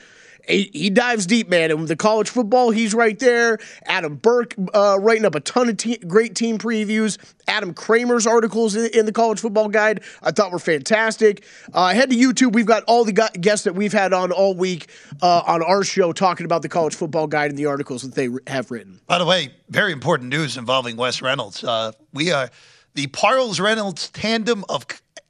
[0.48, 1.70] He, dives deep, man.
[1.70, 3.58] And with the college football, he's right there.
[3.84, 7.18] Adam Burke uh, writing up a ton of te- great team previews.
[7.46, 11.44] Adam Kramer's articles in, in the college football guide I thought were fantastic.
[11.72, 12.52] Uh, head to YouTube.
[12.52, 14.88] We've got all the guests that we've had on all week
[15.22, 18.28] uh, on our show talking about the college football guide and the articles that they
[18.50, 19.00] have written.
[19.06, 21.62] By the way, very important news involving Wes Reynolds.
[21.62, 22.50] Uh, we are
[22.94, 24.86] the Parles Reynolds tandem of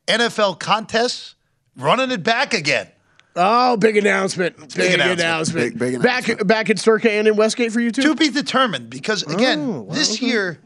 [0.07, 1.35] NFL contests
[1.77, 2.89] running it back again.
[3.41, 4.57] Oh, big announcement!
[4.75, 5.21] Big, announcement.
[5.21, 5.79] announcement.
[5.79, 8.03] Big- big Back back at Circa and in Westgate for you too.
[8.03, 10.27] To be determined, because again, Oh, wow, this okay.
[10.27, 10.59] year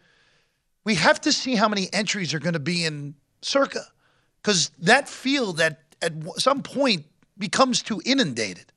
[0.85, 3.85] we have to see how many entries are going to be in Circa,
[4.41, 7.05] because that field at at some point
[7.39, 8.73] becomes too inundated,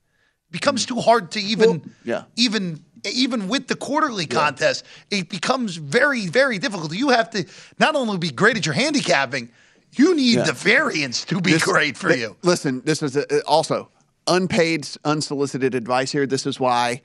[0.51, 0.89] becomes mm.
[0.89, 2.23] too hard to even yeah.
[2.35, 6.93] even even with the quarterly contest, it becomes very very difficult.
[6.93, 7.45] You have to
[7.79, 9.49] not only be great at your handicapping,
[9.97, 10.43] you need Yeah.
[10.43, 12.35] the variance to be This- great for th- you.
[12.43, 13.89] Listen, this is a, uh, also
[14.27, 16.25] unpaid, unsolicited advice here.
[16.25, 17.01] This is why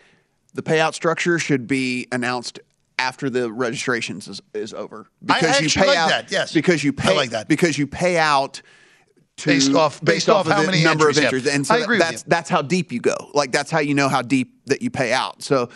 [0.55, 2.59] the payout structure should be announced
[2.99, 5.07] after the registrations is, is over.
[5.29, 6.53] I actually like out that, yes.
[6.53, 7.49] because you pay I pay like that.
[7.49, 8.61] because you pay out.
[9.39, 11.67] To, Based off- based off of how the many number entries of you entries, and
[11.67, 12.29] so I agree with that's you.
[12.29, 13.17] that's how deep you go.
[13.33, 15.43] Like that's how you know how deep that you pay out.
[15.43, 15.71] So,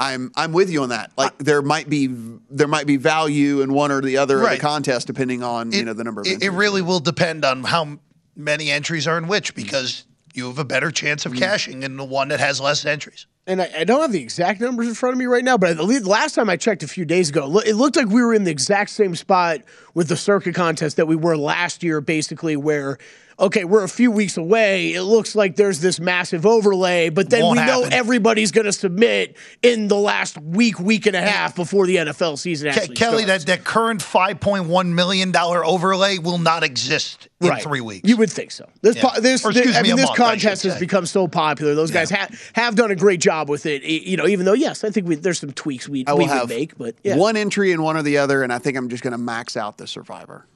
[0.00, 1.12] I'm I'm with you on that.
[1.18, 2.08] Like there might be
[2.50, 5.84] there might be value in one or the other of the contest depending on you
[5.84, 6.48] know the number of It, entries.
[6.48, 7.98] it really will depend on how
[8.34, 11.26] many entries are in which, because you have a better chance Mm.
[11.26, 13.26] of cashing in the one that has less entries.
[13.46, 15.76] and I, I don't have the exact numbers in front of me right now, but
[15.76, 18.44] the last time I checked a few days ago, it looked like we were in
[18.44, 19.60] the exact same spot
[19.92, 22.96] with the circuit contest that we were last year, basically, where,
[23.40, 24.92] okay, we're a few weeks away.
[24.92, 28.72] It looks like there's this massive overlay, but then Won't we know everybody's going to
[28.72, 33.24] submit in the last week, week and a half before the NFL season Ke- Kelly,
[33.24, 33.44] starts.
[33.44, 37.62] that, that current $5.1 million overlay will not exist in Right.
[37.62, 38.06] three weeks.
[38.08, 38.68] You would think so.
[38.82, 39.08] This, Yeah.
[39.08, 41.74] po- this, Or excuse I me, mean, this month, I contest has become so popular.
[41.74, 43.82] Those guys ha- have done a great job with it.
[43.82, 46.30] You know, even though yes, I think we, there's some tweaks we, I we would
[46.30, 47.16] have make, but yeah.
[47.16, 49.56] one entry in one or the other, and I think I'm just going to max
[49.56, 50.46] out the survivor.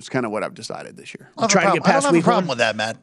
[0.00, 1.28] It's kind of what I've decided this year.
[1.36, 2.52] I don't try to get past I don't have week a problem one.
[2.52, 2.96] with that, Matt.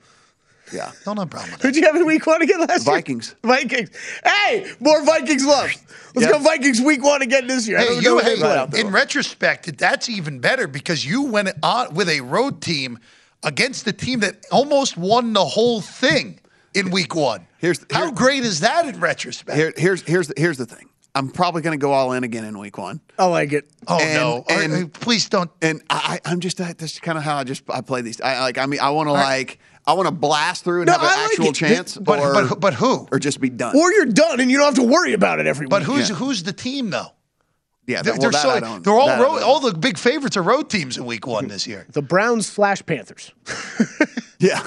[0.73, 0.91] Yeah.
[1.05, 1.67] Don't have a problem with that.
[1.67, 3.29] Who'd you have in week one again last Vikings.
[3.29, 3.37] year?
[3.43, 3.89] Vikings.
[3.91, 4.21] Vikings.
[4.25, 5.69] Hey, more Vikings love.
[6.15, 6.31] Let's Yeah.
[6.31, 7.77] go Vikings week one again this year.
[7.77, 8.79] I Hey, don't know you, what they hey, play.
[8.81, 12.97] in retrospect, that's even better because you went on with a road team
[13.43, 16.39] against the team that almost won the whole thing
[16.73, 17.45] in week one.
[17.59, 19.55] Here's- how here- great is that in retrospect?
[19.55, 20.89] Here, here's here's the, here's the thing.
[21.17, 23.01] I'm probably going to go all in again in week one.
[23.17, 23.69] I like it.
[23.87, 24.27] oh and- no!
[24.27, 25.49] All right, and- please don't.
[25.61, 28.21] And I, I- I'm just uh, that's kind of how I just I play these.
[28.21, 30.93] I like I mean I want to like I want to blast through and No,
[30.93, 31.55] have an I like actual it.
[31.55, 33.07] chance, But or but but who?
[33.11, 33.75] or just be done.
[33.75, 35.87] Or you're done and you don't have to worry about it every But week.
[35.97, 36.15] who's Yeah.
[36.17, 37.11] who's the team though?
[37.87, 40.97] yeah, They're, well, they're so- they're all road, all the big favorites are road teams
[40.97, 41.87] in week one this year.
[41.93, 43.31] the Browns slash Panthers.
[44.39, 44.61] yeah,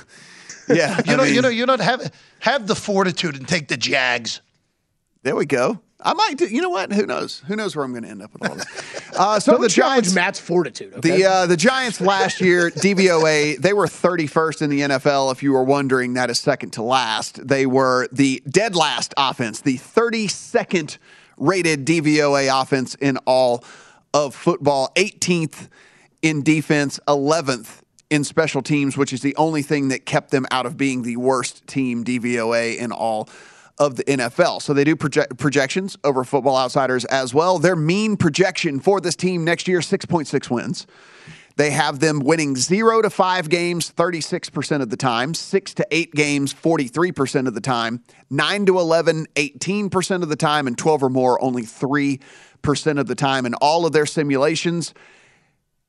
[0.69, 0.99] yeah.
[1.07, 3.77] You I know, mean, you know, you don't have have the fortitude and take the
[3.77, 4.41] Jags.
[5.23, 5.81] There we go.
[6.03, 6.39] I might.
[6.39, 6.93] Do, you know what?
[6.93, 7.43] Who knows?
[7.47, 8.67] Who knows where I'm going to end up with all this?
[9.13, 10.15] Uh, so Don't the Giants.
[10.15, 10.95] Matt's fortitude.
[10.95, 11.19] Okay?
[11.19, 15.33] The uh, the Giants last year, DVOA, they were 31st in the NFL.
[15.33, 17.47] If you were wondering, that is second to last.
[17.47, 20.97] They were the dead last offense, the 32nd
[21.37, 23.65] rated DVOA offense in all
[24.15, 25.69] of football, 18th
[26.23, 30.67] in defense, 11th in special teams, which is the only thing that kept them out
[30.67, 33.29] of being the worst team DVOA in all
[33.81, 34.63] of the NFL.
[34.63, 37.59] So they do project projections over Football Outsiders as well.
[37.59, 40.87] Their mean projection for this team next year 6.6 wins.
[41.57, 46.15] They have them winning 0 to 5 games 36% of the time, 6 to 8
[46.15, 51.11] games 43% of the time, 9 to 11 18% of the time and 12 or
[51.11, 52.21] more only 3%
[52.99, 54.95] of the time in all of their simulations.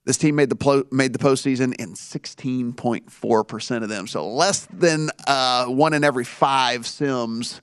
[0.05, 4.07] This team made the plo- made the postseason in 16.4% of them.
[4.07, 7.61] So less than uh, one in every five sims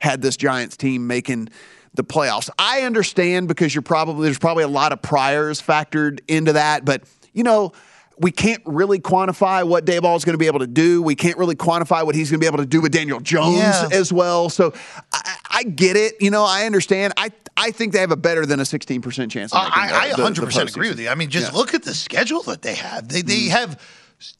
[0.00, 1.48] had this Giants team making
[1.94, 2.48] the playoffs.
[2.58, 7.02] I understand because you're probably there's probably a lot of priors factored into that, but
[7.32, 7.72] you know,
[8.20, 11.02] we can't really quantify what Daboll is going to be able to do.
[11.02, 13.56] We can't really quantify what he's going to be able to do with Daniel Jones
[13.58, 13.88] Yeah.
[13.92, 14.48] as well.
[14.50, 14.72] So
[15.12, 16.14] I, I get it.
[16.20, 17.14] You know, I understand.
[17.16, 19.52] I I think they have a better than a 16% chance.
[19.52, 21.08] Of Uh, I, I the- the- the 100% agree with you.
[21.08, 21.58] I mean, just Yeah.
[21.58, 23.08] look at the schedule that they have.
[23.08, 23.80] They they have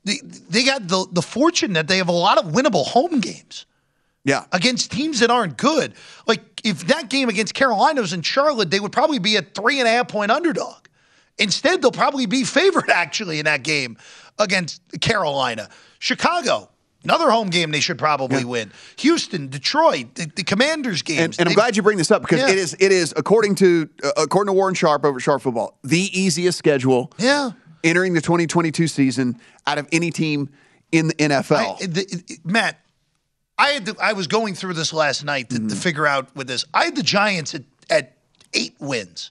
[0.04, 3.64] they, they got the the fortune that they have a lot of winnable home games
[4.24, 4.44] Yeah.
[4.52, 5.94] against teams that aren't good.
[6.26, 9.78] Like if that game against Carolina was in Charlotte, they would probably be a three
[9.80, 10.86] and a half point underdog.
[11.40, 13.96] Instead, they'll probably be favored actually in that game
[14.38, 15.68] against Carolina.
[15.98, 16.68] Chicago,
[17.04, 18.70] another home game they should probably win.
[18.98, 21.20] Houston, Detroit, the, the Commanders games.
[21.38, 22.50] And, and I'm they- glad you bring this up because Yeah.
[22.50, 25.78] it is it is according to uh, according to Warren Sharp over at Sharp Football
[25.82, 27.50] the easiest schedule Yeah.
[27.84, 30.48] entering the 2022 season out of any team
[30.92, 31.82] in the NFL.
[31.82, 32.78] I- the- Matt,
[33.58, 36.46] I had to, I was going through this last night to, to figure out with
[36.46, 36.64] this.
[36.72, 38.16] I had the Giants at, at
[38.54, 39.30] eight wins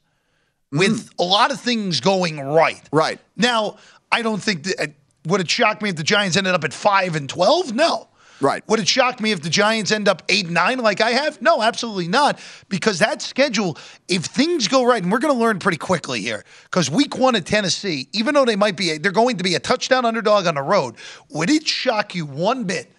[0.72, 2.82] with a lot of things going right.
[2.92, 3.20] Right.
[3.36, 3.78] Now,
[4.12, 4.88] I don't think that uh,
[5.26, 7.74] would it shock me if the Giants ended up at five and twelve?
[7.74, 8.08] No.
[8.42, 8.64] Right.
[8.70, 11.42] Would it shock me if the Giants end up eight and nine like I have?
[11.42, 12.40] No, absolutely not.
[12.70, 16.46] Because that schedule, if things go right, and we're going to learn pretty quickly here,
[16.64, 19.56] because week one at Tennessee, even though they might be, a, they're going to be
[19.56, 20.96] a touchdown underdog on the road,
[21.30, 22.90] would it shock you one bit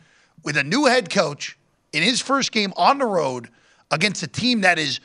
[0.42, 1.56] with a new head coach
[1.94, 3.48] in his first game on the road
[3.90, 5.00] against a team that is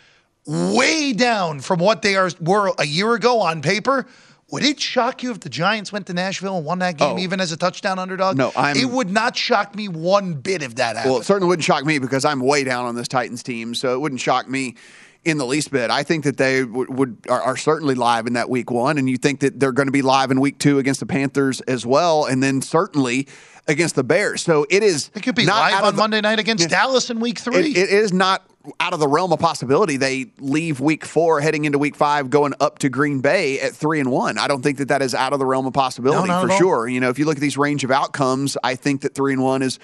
[0.46, 4.06] way down from what they are were a year ago on paper?
[4.52, 7.20] Would it shock you if the Giants went to Nashville and won that game Oh.
[7.20, 8.38] even as a touchdown underdog?
[8.38, 11.12] No, I'm- It would not shock me one bit if that happened.
[11.14, 13.96] Well, it certainly wouldn't shock me because I'm way down on this Titans team, so
[13.96, 14.76] it wouldn't shock me
[15.24, 15.90] in the least bit.
[15.90, 19.10] I think that they would, would are, are certainly live in that week one, and
[19.10, 21.84] you think that they're going to be live in week two against the Panthers as
[21.84, 23.28] well, and then certainly
[23.68, 24.44] against the Bears.
[24.44, 25.10] So it is.
[25.16, 27.72] It could be not live on the- Monday night against Dallas in week three.
[27.72, 28.44] It, it is not
[28.80, 29.98] out of the realm of possibility.
[29.98, 34.00] They leave week four, heading into week five, going up to Green Bay at three
[34.00, 34.38] and one.
[34.38, 36.88] I don't think that that is out of the realm of possibility No, for sure.
[36.88, 39.42] You know, if you look at these range of outcomes, I think that three and
[39.42, 39.80] one is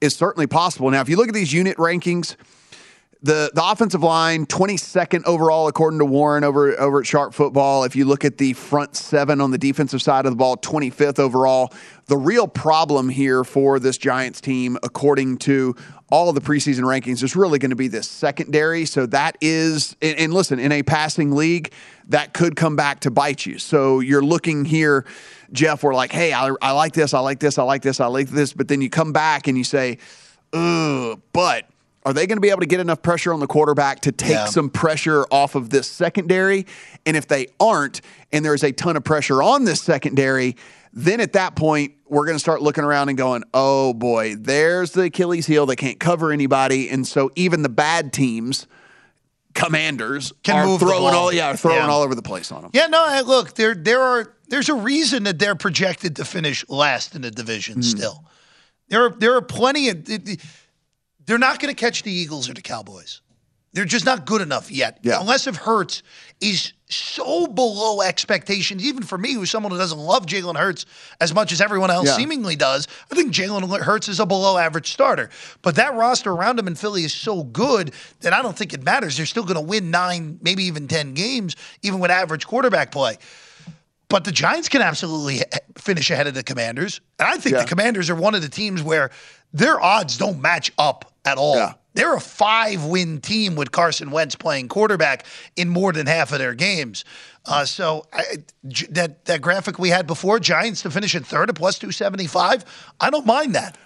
[0.00, 0.90] is certainly possible.
[0.90, 2.36] Now, if you look at these unit rankings.
[3.24, 7.84] The, the offensive line, 22nd overall, according to Warren over, over at Sharp Football.
[7.84, 11.20] If you look at the front seven on the defensive side of the ball, 25th
[11.20, 11.72] overall.
[12.06, 15.76] The real problem here for this Giants team, according to
[16.12, 18.84] all of the preseason rankings, is really going to be this secondary.
[18.84, 21.72] So that is, and, and listen, in a passing league,
[22.08, 23.58] that could come back to bite you.
[23.58, 25.06] So you're looking here,
[25.52, 28.06] Jeff, we're like, hey, I, I like this, I like this, I like this, I
[28.06, 28.52] like this.
[28.52, 29.96] But then you come back and you say,
[30.52, 31.64] ugh, but
[32.04, 34.32] are they going to be able to get enough pressure on the quarterback to take
[34.32, 34.44] Yeah.
[34.44, 36.66] some pressure off of this secondary?
[37.06, 38.02] And if they aren't,
[38.32, 40.56] and there's a ton of pressure on this secondary,
[40.92, 44.90] then at that point, we're going to start looking around and going, oh boy, there's
[44.92, 45.64] the Achilles heel.
[45.66, 46.90] They can't cover anybody.
[46.90, 48.66] And so even the bad teams,
[49.54, 51.88] commanders, Can are throwing all, yeah, throwing Yeah.
[51.88, 52.70] all over the place on them.
[52.74, 57.14] Yeah, no, look, there there are there's a reason that they're projected to finish last
[57.14, 57.82] in the division Hmm.
[57.82, 58.24] still.
[58.88, 60.04] There are there are plenty of
[61.24, 63.20] they're not going to catch the Eagles or the Cowboys.
[63.74, 64.98] They're just not good enough yet.
[65.02, 65.20] Yeah.
[65.20, 66.02] Unless if Hurts
[66.42, 70.84] is so below expectations, even for me, who's someone who doesn't love Jalen Hurts
[71.20, 72.16] as much as everyone else Yeah.
[72.16, 75.30] seemingly does, I think Jalen Hurts is a below average starter.
[75.62, 78.82] But that roster around him in Philly is so good that I don't think it
[78.82, 79.16] matters.
[79.16, 83.16] They're still going to win nine, maybe even 10 games, even with average quarterback play.
[84.08, 85.42] But the Giants can absolutely
[85.78, 87.00] finish ahead of the Commanders.
[87.20, 87.62] And I think Yeah.
[87.62, 89.10] the Commanders are one of the teams where
[89.54, 91.56] their odds don't match up at all.
[91.56, 91.72] Yeah.
[91.94, 95.26] They're a five win team with Carson Wentz playing quarterback
[95.56, 97.04] in more than half of their games.
[97.44, 98.22] Uh, so I,
[98.68, 102.64] J- that, that graphic we had before, Giants to finish in third at plus 275,
[103.00, 103.76] I don't mind that.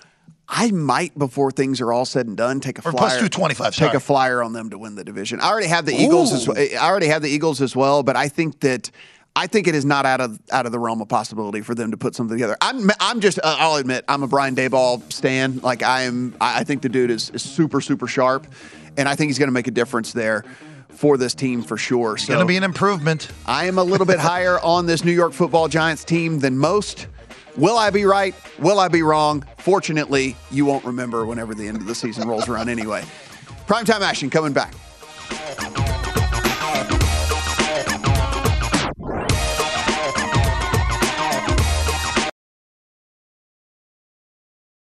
[0.49, 2.99] I might, before things are all said and done, take a Or flyer.
[2.99, 3.97] plus 225, Take sorry.
[3.97, 5.41] a flyer on them to win the division.
[5.41, 6.33] I already have the Eagles.
[6.33, 8.93] As, I already have the Eagles as well, but I think that
[9.37, 11.91] I think it is not out of out of the realm of possibility for them
[11.91, 12.57] to put something together.
[12.63, 15.59] I'm I'm just uh, I'll admit I'm a Brian Daboll stan.
[15.59, 16.35] Like I am.
[16.41, 18.47] I think the dude is, is super super sharp,
[18.97, 20.45] and I think he's going to make a difference there
[20.89, 22.17] for this team for sure.
[22.17, 23.29] So Going to be an improvement.
[23.45, 27.07] I am a little bit higher on this New York Football Giants team than most.
[27.59, 28.35] Will I be right?
[28.59, 29.45] Will I be wrong?
[29.59, 33.03] Fortunately, you won't remember whenever the end of the season rolls around anyway.
[33.67, 34.75] Primetime action coming back.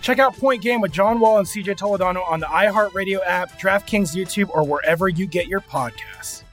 [0.00, 4.14] Check out Point Game with John Wall and CJ Toledano on the iHeartRadio app, DraftKings
[4.14, 6.44] YouTube, or wherever you get your podcasts.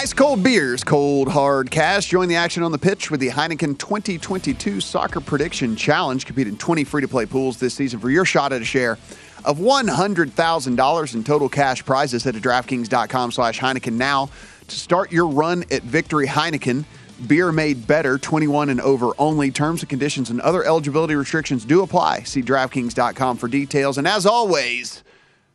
[0.00, 2.06] Ice cold beers, cold hard cash.
[2.06, 6.24] Join the action on the pitch with the Heineken 2022 Soccer Prediction Challenge.
[6.24, 8.96] Compete in 20 free to play pools this season for your shot at a share
[9.44, 12.24] of $100,000 in total cash prizes.
[12.24, 14.30] Head to DraftKings.com slash Heineken now
[14.68, 16.84] to start your run at Victory Heineken.
[17.26, 19.50] Beer made better, 21 and over only.
[19.50, 22.20] Terms and conditions and other eligibility restrictions do apply.
[22.20, 23.98] See DraftKings.com for details.
[23.98, 25.04] And as always,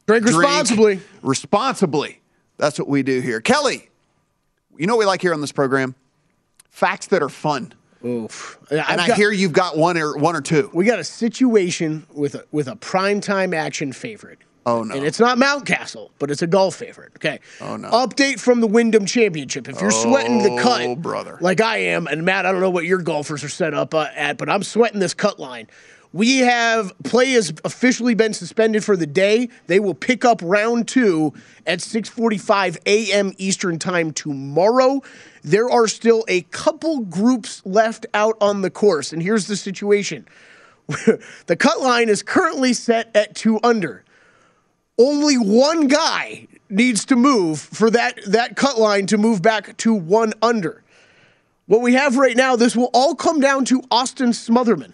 [0.06, 1.00] drink responsibly.
[1.22, 2.22] Responsibly.
[2.58, 3.42] That's what we do here.
[3.42, 3.90] Kelly,
[4.78, 5.96] you know what we like here on this program?
[6.70, 7.74] Facts that are fun.
[8.06, 8.58] Oof.
[8.70, 10.70] And I've I got- hear you've got one or one or two.
[10.74, 14.40] We got a situation with a, with a primetime action favorite.
[14.68, 14.96] Oh no.
[14.96, 17.14] And it's not Mountcastle, but it's a golf favorite.
[17.18, 17.40] Okay.
[17.62, 17.90] Oh no.
[17.92, 19.68] Update from the Wyndham Championship.
[19.70, 21.38] If you're sweating the Oh, cut, brother.
[21.40, 24.08] like I am, and Matt, I don't know what your golfers are set up uh,
[24.16, 25.68] at, but I'm sweating this cut line.
[26.16, 29.50] We have play has officially been suspended for the day.
[29.68, 31.34] They will pick up round two
[31.68, 33.34] at 6:45 a.m.
[33.38, 35.02] Eastern time tomorrow.
[35.44, 40.26] There are still a couple groups left out on the course, and here's the situation:
[41.48, 44.06] the cut line is currently set at two under
[44.98, 49.94] only one guy needs to move for that that cut line to move back to
[49.94, 50.82] one under.
[51.66, 54.94] What we have right now, this will all come down to Austin Smotherman.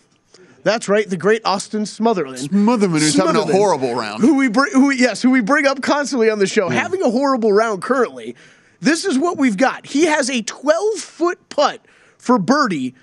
[0.64, 2.48] That's right, the great Austin Smotherman.
[2.48, 4.22] Smotherman, who's having a horrible round.
[4.22, 6.74] Who we bring, who yes, who we bring up constantly on the show, hmm.
[6.74, 8.36] having a horrible round currently.
[8.80, 9.86] This is what we've got.
[9.86, 11.86] He has a 12 foot putt
[12.18, 12.96] for birdie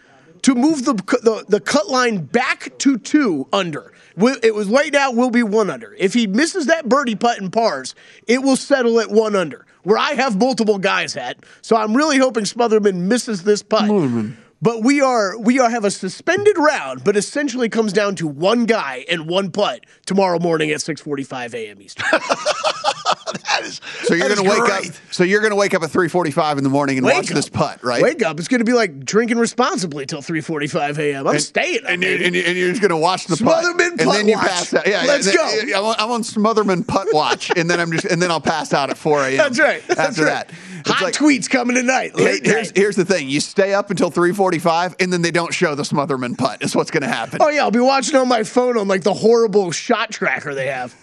[0.42, 3.92] to move the, the the cut line back to two under.
[4.16, 5.94] It was right now will be one under.
[5.94, 7.94] If he misses that birdie putt and pars,
[8.26, 9.64] it will settle at one under.
[9.84, 13.88] Where I have multiple guys at, so I'm really hoping Smotherman misses this putt.
[14.60, 18.66] But we are we are have a suspended round, but essentially comes down to one
[18.66, 21.80] guy and one putt tomorrow morning at 6:45 a.m.
[21.80, 22.06] Eastern.
[24.04, 24.88] So you're going to wake great.
[24.90, 24.94] up.
[25.10, 27.34] So you're going to wake up at 3:45 in the morning and Wake watch up.
[27.36, 28.02] this putt, right?
[28.02, 28.38] Wake up!
[28.38, 31.26] It's going to be like drinking responsibly till 3:45 a.m.
[31.26, 33.34] I'm And- staying up, and, you, and, you, and you're just going to watch the
[33.36, 34.86] Smotherman putt, Smotherman and putt then you pass out.
[34.86, 35.60] Yeah, Let's go.
[35.76, 38.72] I'm on, I'm on Smotherman putt watch, and then I'm just and then I'll pass
[38.72, 39.36] out at 4 a.m.
[39.36, 39.82] That's right.
[39.88, 40.48] That's After right.
[40.48, 40.50] that,
[40.80, 42.12] It's Hot like- tweets coming tonight.
[42.16, 45.52] Here- Late here's, here's the thing: you stay up until 3:45, and then they don't
[45.52, 46.62] show the Smotherman putt.
[46.62, 47.38] Is what's going to happen.
[47.42, 50.66] Oh yeah, I'll be watching on my phone on like the horrible shot tracker they
[50.68, 50.94] have.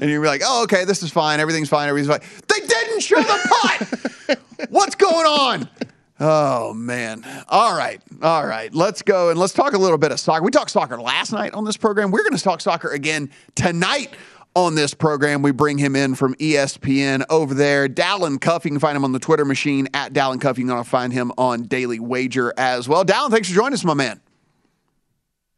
[0.00, 1.40] And you're like, oh, okay, this is fine.
[1.40, 1.88] Everything's fine.
[1.88, 2.26] Everything's fine.
[2.48, 4.38] They didn't show the putt.
[4.70, 5.68] What's going on?
[6.20, 7.24] Oh, man.
[7.48, 8.00] All right.
[8.22, 8.72] All right.
[8.72, 10.44] Let's go and let's talk a little bit of soccer.
[10.44, 12.10] We talked soccer last night on this program.
[12.10, 14.14] We're going to talk soccer again tonight
[14.54, 15.42] on this program.
[15.42, 17.88] We bring him in from ESPN over there.
[17.88, 18.64] Dalen Cuff.
[18.64, 20.56] You can find him on the Twitter machine at Dalen Cuff.
[20.56, 23.02] You can also find him on Daily Wager as well.
[23.02, 24.20] Dalen, thanks for joining us, my man.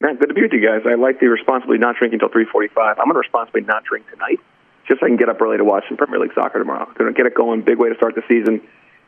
[0.00, 0.82] Man, good to be with you guys.
[0.84, 2.68] I like the responsibly not drinking until 3:45.
[2.76, 4.40] I'm going to responsibly not drink tonight,
[4.86, 6.86] just so I can get up early to watch some Premier League soccer tomorrow.
[6.98, 7.62] Going to get it going.
[7.62, 8.60] Big way to start the season.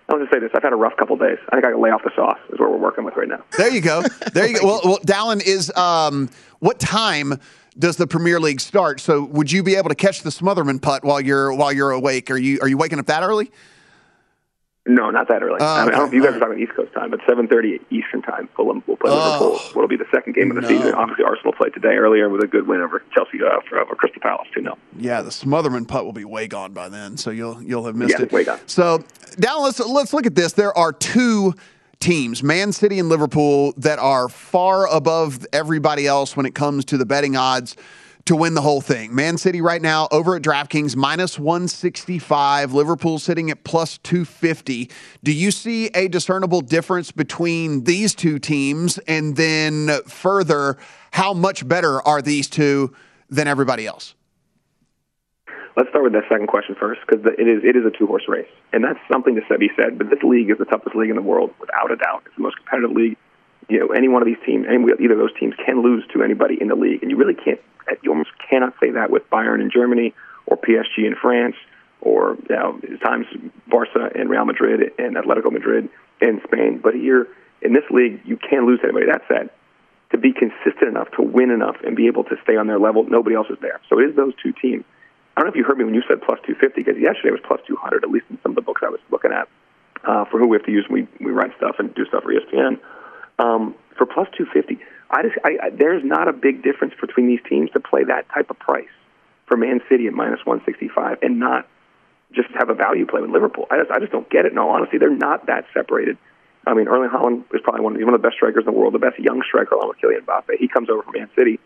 [0.09, 1.37] I'll just say this: I've had a rough couple days.
[1.51, 2.39] I think I can lay off the sauce.
[2.51, 3.45] Is what we're working with right now.
[3.59, 4.03] There you go.
[4.33, 4.61] There you go.
[4.67, 5.71] Well, well Dalen is.
[5.77, 6.31] Um,
[6.61, 7.35] what time
[7.79, 8.99] does the Premier League start?
[9.01, 12.31] So, would you be able to catch the Smotherman putt while you're while you're awake?
[12.31, 13.51] Are you are you waking up that early?
[14.89, 15.59] No, not that early.
[15.61, 17.21] Oh, I, mean, I don't know if you guys are talking East Coast time, but
[17.21, 18.49] 7:30 Eastern time.
[18.57, 19.59] Fulham will play Oh, Liverpool.
[19.75, 20.69] What'll be the second game of the no.
[20.69, 20.95] season?
[20.95, 24.23] Obviously, Arsenal played today earlier with a good win over Chelsea uh, for, over Crystal
[24.23, 24.49] Palace.
[24.55, 27.85] Two 0 Yeah, the Smotherman putt will be way gone by then, so you'll you'll
[27.85, 28.33] have missed Yeah, it.
[28.33, 28.61] way gone.
[28.67, 29.05] So
[29.39, 30.55] now let's let's look at this.
[30.55, 31.55] There are two
[32.01, 36.97] teams, Man City and Liverpool, that are far above everybody else when it comes to
[36.97, 37.77] the betting odds
[38.29, 39.15] to win the whole thing.
[39.15, 44.91] Man City right now over at DraftKings minus 165, Liverpool sitting at plus 250.
[45.25, 50.77] Do you see a discernible difference between these two teams and then further
[51.11, 52.95] how much better are these two
[53.31, 54.15] than everybody else?
[55.75, 58.25] Let's start with that second question first, because it is it is a two horse
[58.29, 59.97] race, and that's something to be said.
[59.97, 62.25] But this league is the toughest league in the world, without a doubt.
[62.27, 63.17] It's the most competitive league.
[63.71, 66.23] You know, any one of these teams, any either of those teams can lose to
[66.23, 67.61] anybody in the league, and you really can't.
[68.03, 70.15] You almost cannot say that with Bayern in Germany
[70.47, 71.57] or PSG in France
[72.01, 73.27] or you know, times
[73.67, 75.89] Barca and Real Madrid and Atletico Madrid
[76.21, 76.81] in Spain.
[76.83, 77.29] But here
[77.63, 79.07] in this league, you can't lose anybody.
[79.07, 79.51] That said,
[80.11, 83.05] to be consistent enough to win enough and be able to stay on their level,
[83.05, 83.81] nobody else is there.
[83.89, 84.85] So it is those two teams.
[85.37, 87.33] I don't know if you heard me when you said plus 250 because yesterday it
[87.33, 89.49] was plus 200, at least in some of the books I was looking at
[90.05, 92.25] uh, for who we have to use when we, we write stuff and do stuff
[92.25, 92.79] for ESPN.
[93.39, 97.41] Um, for plus 250, I just I, I, there's not a big difference between these
[97.49, 98.89] teams to play that type of price
[99.47, 101.67] for Man City at minus 165 and not
[102.33, 103.67] just have a value play with Liverpool.
[103.71, 104.53] I just I just don't get it.
[104.53, 106.19] In all honesty, they're not that separated.
[106.67, 108.73] I mean, Erling Haaland is probably one of the, one of the best strikers in
[108.73, 110.59] the world, the best young striker along with Kylian Mbappe.
[110.59, 111.59] He comes over from Man City.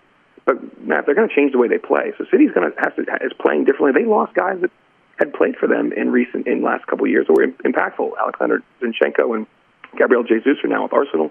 [0.44, 2.12] But Matt, they're going to change the way they play.
[2.18, 4.00] So City's going to have to is playing differently.
[4.00, 4.70] They lost guys that
[5.18, 8.12] had played for them in recent in last couple of years that were impactful.
[8.18, 9.46] Alexander Zinchenko and
[9.96, 11.30] Gabriel Jesus are now with Arsenal.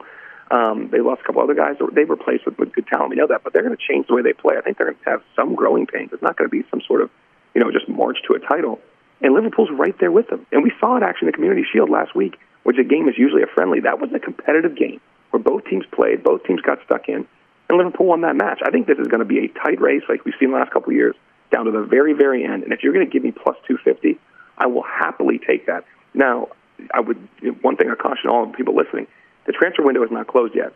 [0.51, 1.77] Um, they lost a couple other guys.
[1.93, 3.11] They replaced with, good talent.
[3.11, 4.55] We know that, but they're going to change the way they play.
[4.57, 6.09] I think they're going to have some growing pains.
[6.11, 7.09] It's not going to be some sort of,
[7.55, 8.79] you know, just march to a title.
[9.21, 10.45] And Liverpool's right there with them.
[10.51, 13.15] And we saw it actually in the Community Shield last week, which a game is
[13.17, 13.79] usually a friendly.
[13.79, 14.99] That was a competitive game
[15.29, 17.25] where both teams played, both teams got stuck in,
[17.69, 18.59] and Liverpool won that match.
[18.65, 20.71] I think this is going to be a tight race like we've seen the last
[20.71, 21.15] couple of years,
[21.51, 22.63] down to the very, very end.
[22.63, 24.19] And if you're going to give me plus 250,
[24.57, 25.85] I will happily take that.
[26.13, 26.49] Now,
[26.93, 27.17] I would
[27.61, 29.07] one thing I caution all the people listening:
[29.45, 30.73] the transfer window is not closed yet.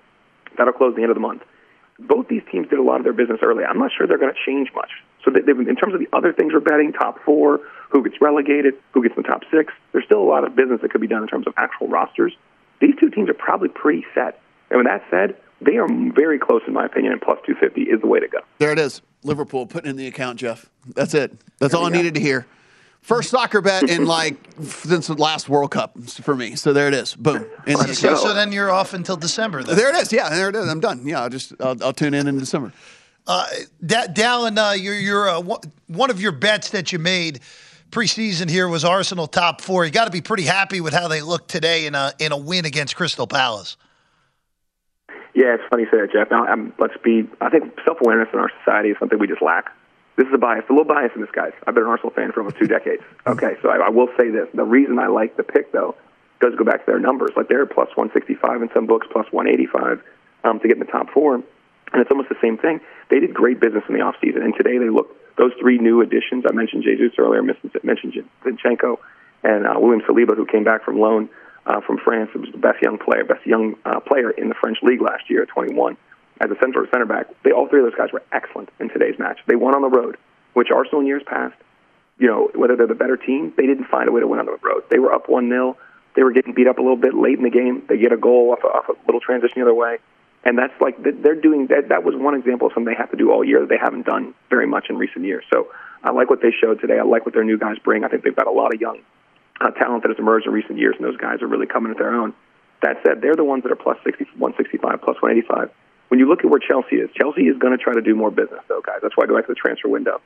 [0.58, 1.44] That'll close at the end of the month.
[2.00, 3.64] Both these teams did a lot of their business early.
[3.64, 4.90] I'm not sure they're going to change much.
[5.24, 9.02] So in terms of the other things we're betting, top four, who gets relegated, who
[9.02, 11.24] gets in the top six, there's still a lot of business that could be done
[11.24, 12.36] in terms of actual rosters.
[12.80, 14.40] These two teams are probably pretty set.
[14.70, 18.02] And with that said, they are very close, in my opinion, and plus 250 is
[18.02, 18.40] the way to go.
[18.60, 19.02] There it is.
[19.24, 20.70] Liverpool putting in the account, Jeff.
[20.94, 21.32] That's it.
[21.60, 21.96] That's There all I go.
[21.98, 22.46] needed to hear.
[23.06, 26.56] First soccer bet in like since the last World Cup for me.
[26.56, 27.14] So there it is.
[27.14, 27.46] Boom.
[27.68, 28.20] In the So, account.
[28.24, 29.62] so then you're off until December.
[29.62, 29.76] Then.
[29.76, 30.12] There it is.
[30.12, 30.68] Yeah, there it is.
[30.68, 31.06] I'm done.
[31.06, 32.74] Yeah, I'll just I'll, I'll tune in in December.
[33.28, 33.46] Uh,
[33.86, 37.42] da- Dalen, uh, you're, you're uh, one- one of your bets that you made
[37.92, 39.86] preseason here was Arsenal top four.
[39.86, 42.38] You got to be pretty happy with how they look today in a in a
[42.38, 43.78] win against Crystal Palace.
[45.36, 46.32] Yeah, it's funny you say that, Jeff.
[46.32, 47.30] Now, I'm, let's be.
[47.40, 49.66] I think self-awareness in our society is something we just lack.
[50.18, 51.52] This is a bias, a little bias in this, guys.
[51.68, 53.04] I've been an Arsenal fan for almost two decades.
[53.28, 55.96] Okay, so I, I will say this: the reason I like the pick, though,
[56.40, 57.32] does go back to their numbers.
[57.36, 60.02] Like they're plus 165 in some books, plus 185
[60.46, 61.44] um, to get in the top four, and
[61.94, 62.80] it's almost the same thing.
[63.10, 65.10] They did great business in the offseason, and today they look.
[65.38, 68.14] Those three new additions I mentioned, Jesus earlier, mentioned
[68.46, 69.00] Zinchenko,
[69.44, 71.28] and uh, William Saliba, who came back from loan
[71.66, 72.30] uh, from France.
[72.34, 75.30] It was the best young player, best young uh, player in the French league last
[75.30, 75.98] year at 21
[76.42, 77.28] as a center center back.
[77.44, 79.40] They all three of those guys were excellent in today's match.
[79.48, 80.18] They won on the road,
[80.54, 81.56] which Arsenal in years past,
[82.18, 84.46] you know, whether they're the better team, they didn't find a way to win on
[84.46, 84.84] the road.
[84.90, 85.78] They were up one 0
[86.16, 87.84] They were getting beat up a little bit late in the game.
[87.88, 89.98] They get a goal off a, off a little transition the other way.
[90.44, 91.90] And that's like they're doing that.
[91.90, 94.06] That was one example of something they have to do all year that they haven't
[94.06, 95.44] done very much in recent years.
[95.52, 95.70] So
[96.04, 97.00] I like what they showed today.
[97.00, 98.04] I like what their new guys bring.
[98.04, 99.00] I think they've got a lot of young
[99.60, 101.98] uh, talent that has emerged in recent years, and those guys are really coming at
[101.98, 102.36] their own.
[102.84, 105.72] That said, they're the ones that are plus 60, 165, plus 185.
[106.16, 108.32] When you look at where Chelsea is, Chelsea is going to try to do more
[108.32, 109.00] business, though, guys.
[109.04, 110.22] That's why I go back to the transfer window.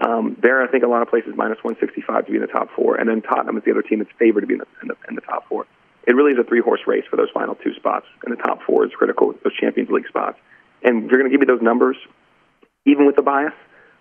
[0.00, 2.66] Um, there, I think a lot of places minus 165 to be in the top
[2.74, 4.88] four, and then Tottenham is the other team that's favored to be in the, in
[4.88, 5.66] the, in the top four.
[6.02, 8.58] It really is a three horse race for those final two spots, and the top
[8.66, 10.36] four is critical, those Champions League spots.
[10.82, 11.96] And if you're going to give me those numbers,
[12.84, 13.54] even with the bias,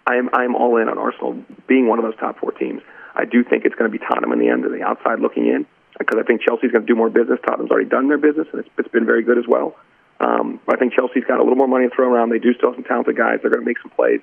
[0.07, 2.81] I am I am all in on Arsenal being one of those top four teams.
[3.13, 5.45] I do think it's going to be Tottenham in the end, on the outside looking
[5.45, 5.67] in,
[5.99, 7.37] because I think Chelsea's going to do more business.
[7.45, 9.75] Tottenham's already done their business, and it's, it's been very good as well.
[10.19, 12.29] Um, I think Chelsea's got a little more money to throw around.
[12.29, 13.39] They do still have some talented guys.
[13.41, 14.19] They're going to make some plays,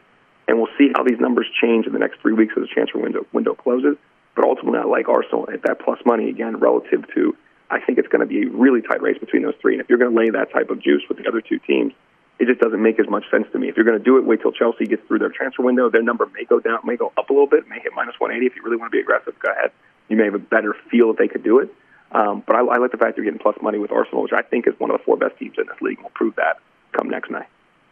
[0.46, 2.98] and we'll see how these numbers change in the next three weeks as the transfer
[2.98, 3.96] window window closes.
[4.34, 7.34] But ultimately, I like Arsenal at that plus money again relative to.
[7.70, 9.72] I think it's going to be a really tight race between those three.
[9.74, 11.92] And if you're going to lay that type of juice with the other two teams,
[12.38, 13.68] it just doesn't make as much sense to me.
[13.68, 15.88] If you're going to do it, wait till Chelsea gets through their transfer window.
[15.88, 18.46] Their number may go down, may go up a little bit, may hit minus 180.
[18.46, 19.72] If you really want to be aggressive, go ahead.
[20.08, 21.74] You may have a better feel if they could do it.
[22.16, 24.40] Um, but I, I like the fact they're getting plus money with Arsenal, which I
[24.42, 25.98] think is one of the four best teams in this league.
[26.00, 26.56] We'll prove that
[26.96, 27.42] come next May.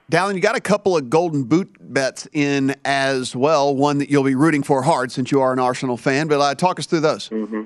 [0.09, 3.75] Dalen, you got a couple of golden boot bets in as well.
[3.75, 6.29] One that you'll be rooting for hard since you are an Arsenal fan.
[6.29, 7.29] But uh, talk us through those.
[7.29, 7.63] Mm-hmm.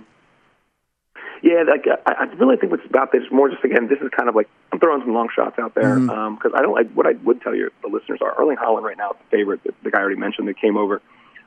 [1.42, 4.28] Yeah, like I, I really think what's about this more just again, this is kind
[4.28, 6.16] of like I'm throwing some long shots out there because Mhm.
[6.16, 8.96] um, I don't like what I would tell you the listeners are Erling Haaland right
[8.96, 9.62] now is the favorite.
[9.62, 11.00] The, the guy I already mentioned that came over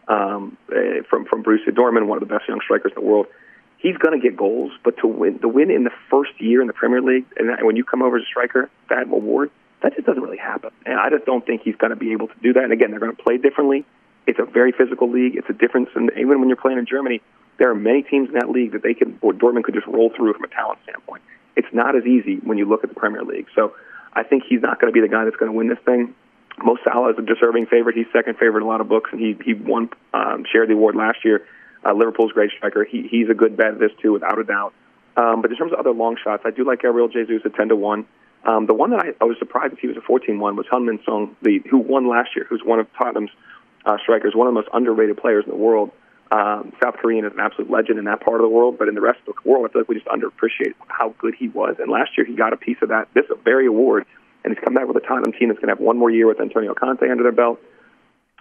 [0.07, 3.27] um, eh, from from Borussia Dortmund, one of the best young strikers in the world.
[3.81, 6.67] He's going to get goals, but to win the win in the first year in
[6.67, 9.49] the Premier League, and that, when you come over as a striker, that award
[9.81, 10.69] that just doesn't really happen.
[10.85, 12.63] And I just don't think he's going to be able to do that.
[12.63, 13.83] And again, they're going to play differently.
[14.27, 15.35] It's a very physical league.
[15.35, 17.21] It's a difference, and even when you're playing in Germany,
[17.57, 20.11] there are many teams in that league that they can, or Dortmund could just roll
[20.15, 21.23] through from a talent standpoint.
[21.55, 23.47] It's not as easy when you look at the Premier League.
[23.55, 23.73] So
[24.13, 26.13] I think he's not going to be the guy that's going to win this thing.
[26.63, 27.95] Mo Salah is a deserving favorite.
[27.95, 30.73] He's second favorite in a lot of books, and he he won um, shared the
[30.73, 31.47] award last year.
[31.85, 32.83] Uh, Liverpool's great striker.
[32.83, 34.73] He he's a good bet this too, without a doubt.
[35.17, 37.69] Um, but in terms of other long shots, I do like Gabriel Jesus at ten
[37.69, 38.05] to one.
[38.43, 41.35] Um, the one that I, I was surprised he was a 14-1 was Heung-min Son,
[41.43, 43.29] the who won last year, who's one of Tottenham's
[43.85, 45.91] uh, strikers, one of the most underrated players in the world.
[46.31, 48.95] Um, South Korean is an absolute legend in that part of the world, but in
[48.95, 51.75] the rest of the world, I feel like we just underappreciate how good he was.
[51.77, 53.09] And last year, he got a piece of that.
[53.13, 54.05] This very award,
[54.43, 56.27] and he's come back with a Tottenham team that's going to have one more year
[56.27, 57.59] with Antonio Conte under their belt.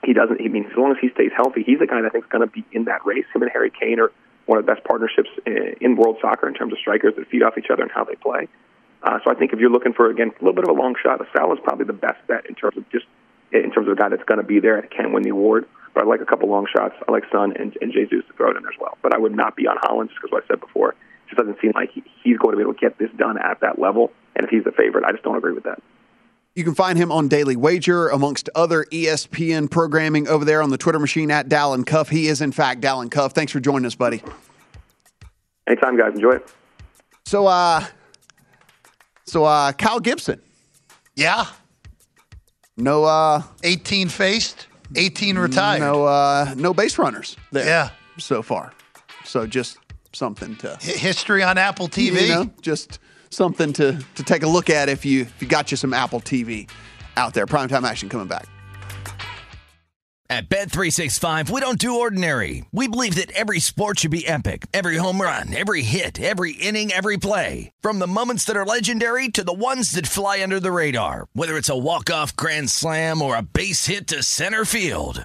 [0.05, 0.41] He doesn't.
[0.41, 2.31] He means as long as he stays healthy, he's the guy that I think is
[2.31, 3.27] going to be in that race.
[3.35, 4.11] Him and Harry Kane are
[4.47, 7.43] one of the best partnerships in, in world soccer in terms of strikers that feed
[7.43, 8.49] off each other and how they play.
[9.03, 10.95] Uh, so I think if you're looking for again a little bit of a long
[11.03, 13.07] shot, Salah's probably the best bet in terms of just
[13.53, 15.67] in terms of a guy that's going to be there and can win the award.
[15.93, 16.95] But I like a couple long shots.
[17.09, 18.97] I like Son and, and Jesus to throw it in as well.
[19.03, 20.91] But I would not be on Haaland just because what I said before.
[20.91, 20.97] It
[21.29, 23.61] just doesn't seem like he, he's going to be able to get this done at
[23.61, 24.13] that level.
[24.37, 25.83] And if he's the favorite, I just don't agree with that.
[26.55, 30.79] You can find him on Daily Wager, amongst other ESPN programming over there on the
[30.79, 32.09] Twitter machine at Dalen Cuff.
[32.09, 33.33] He is, in fact, Dalen Cuff.
[33.33, 34.21] Thanks for joining us, buddy.
[35.69, 36.15] Anytime, guys.
[36.15, 36.53] Enjoy it.
[37.25, 37.85] So, uh,
[39.25, 40.43] so uh, Kyle Gibson.
[41.15, 41.47] Yeah.
[42.77, 45.81] No, uh, 18 faced, 18 retired.
[45.81, 47.67] No, uh, no base runners there.
[47.67, 47.91] Yeah.
[48.19, 48.73] So far.
[49.25, 49.79] So just
[50.13, 52.23] something to History on Apple TV.
[52.23, 52.99] You know, just
[53.31, 56.21] something to to take a look at if you if you got you some Apple
[56.21, 56.69] TV
[57.17, 57.47] out there.
[57.47, 58.47] Primetime action coming back.
[60.31, 62.65] At Bet365, we don't do ordinary.
[62.71, 64.67] We believe that every sport should be epic.
[64.73, 67.73] Every home run, every hit, every inning, every play.
[67.81, 71.27] From the moments that are legendary to the ones that fly under the radar.
[71.33, 75.25] Whether it's a walk-off grand slam or a base hit to center field.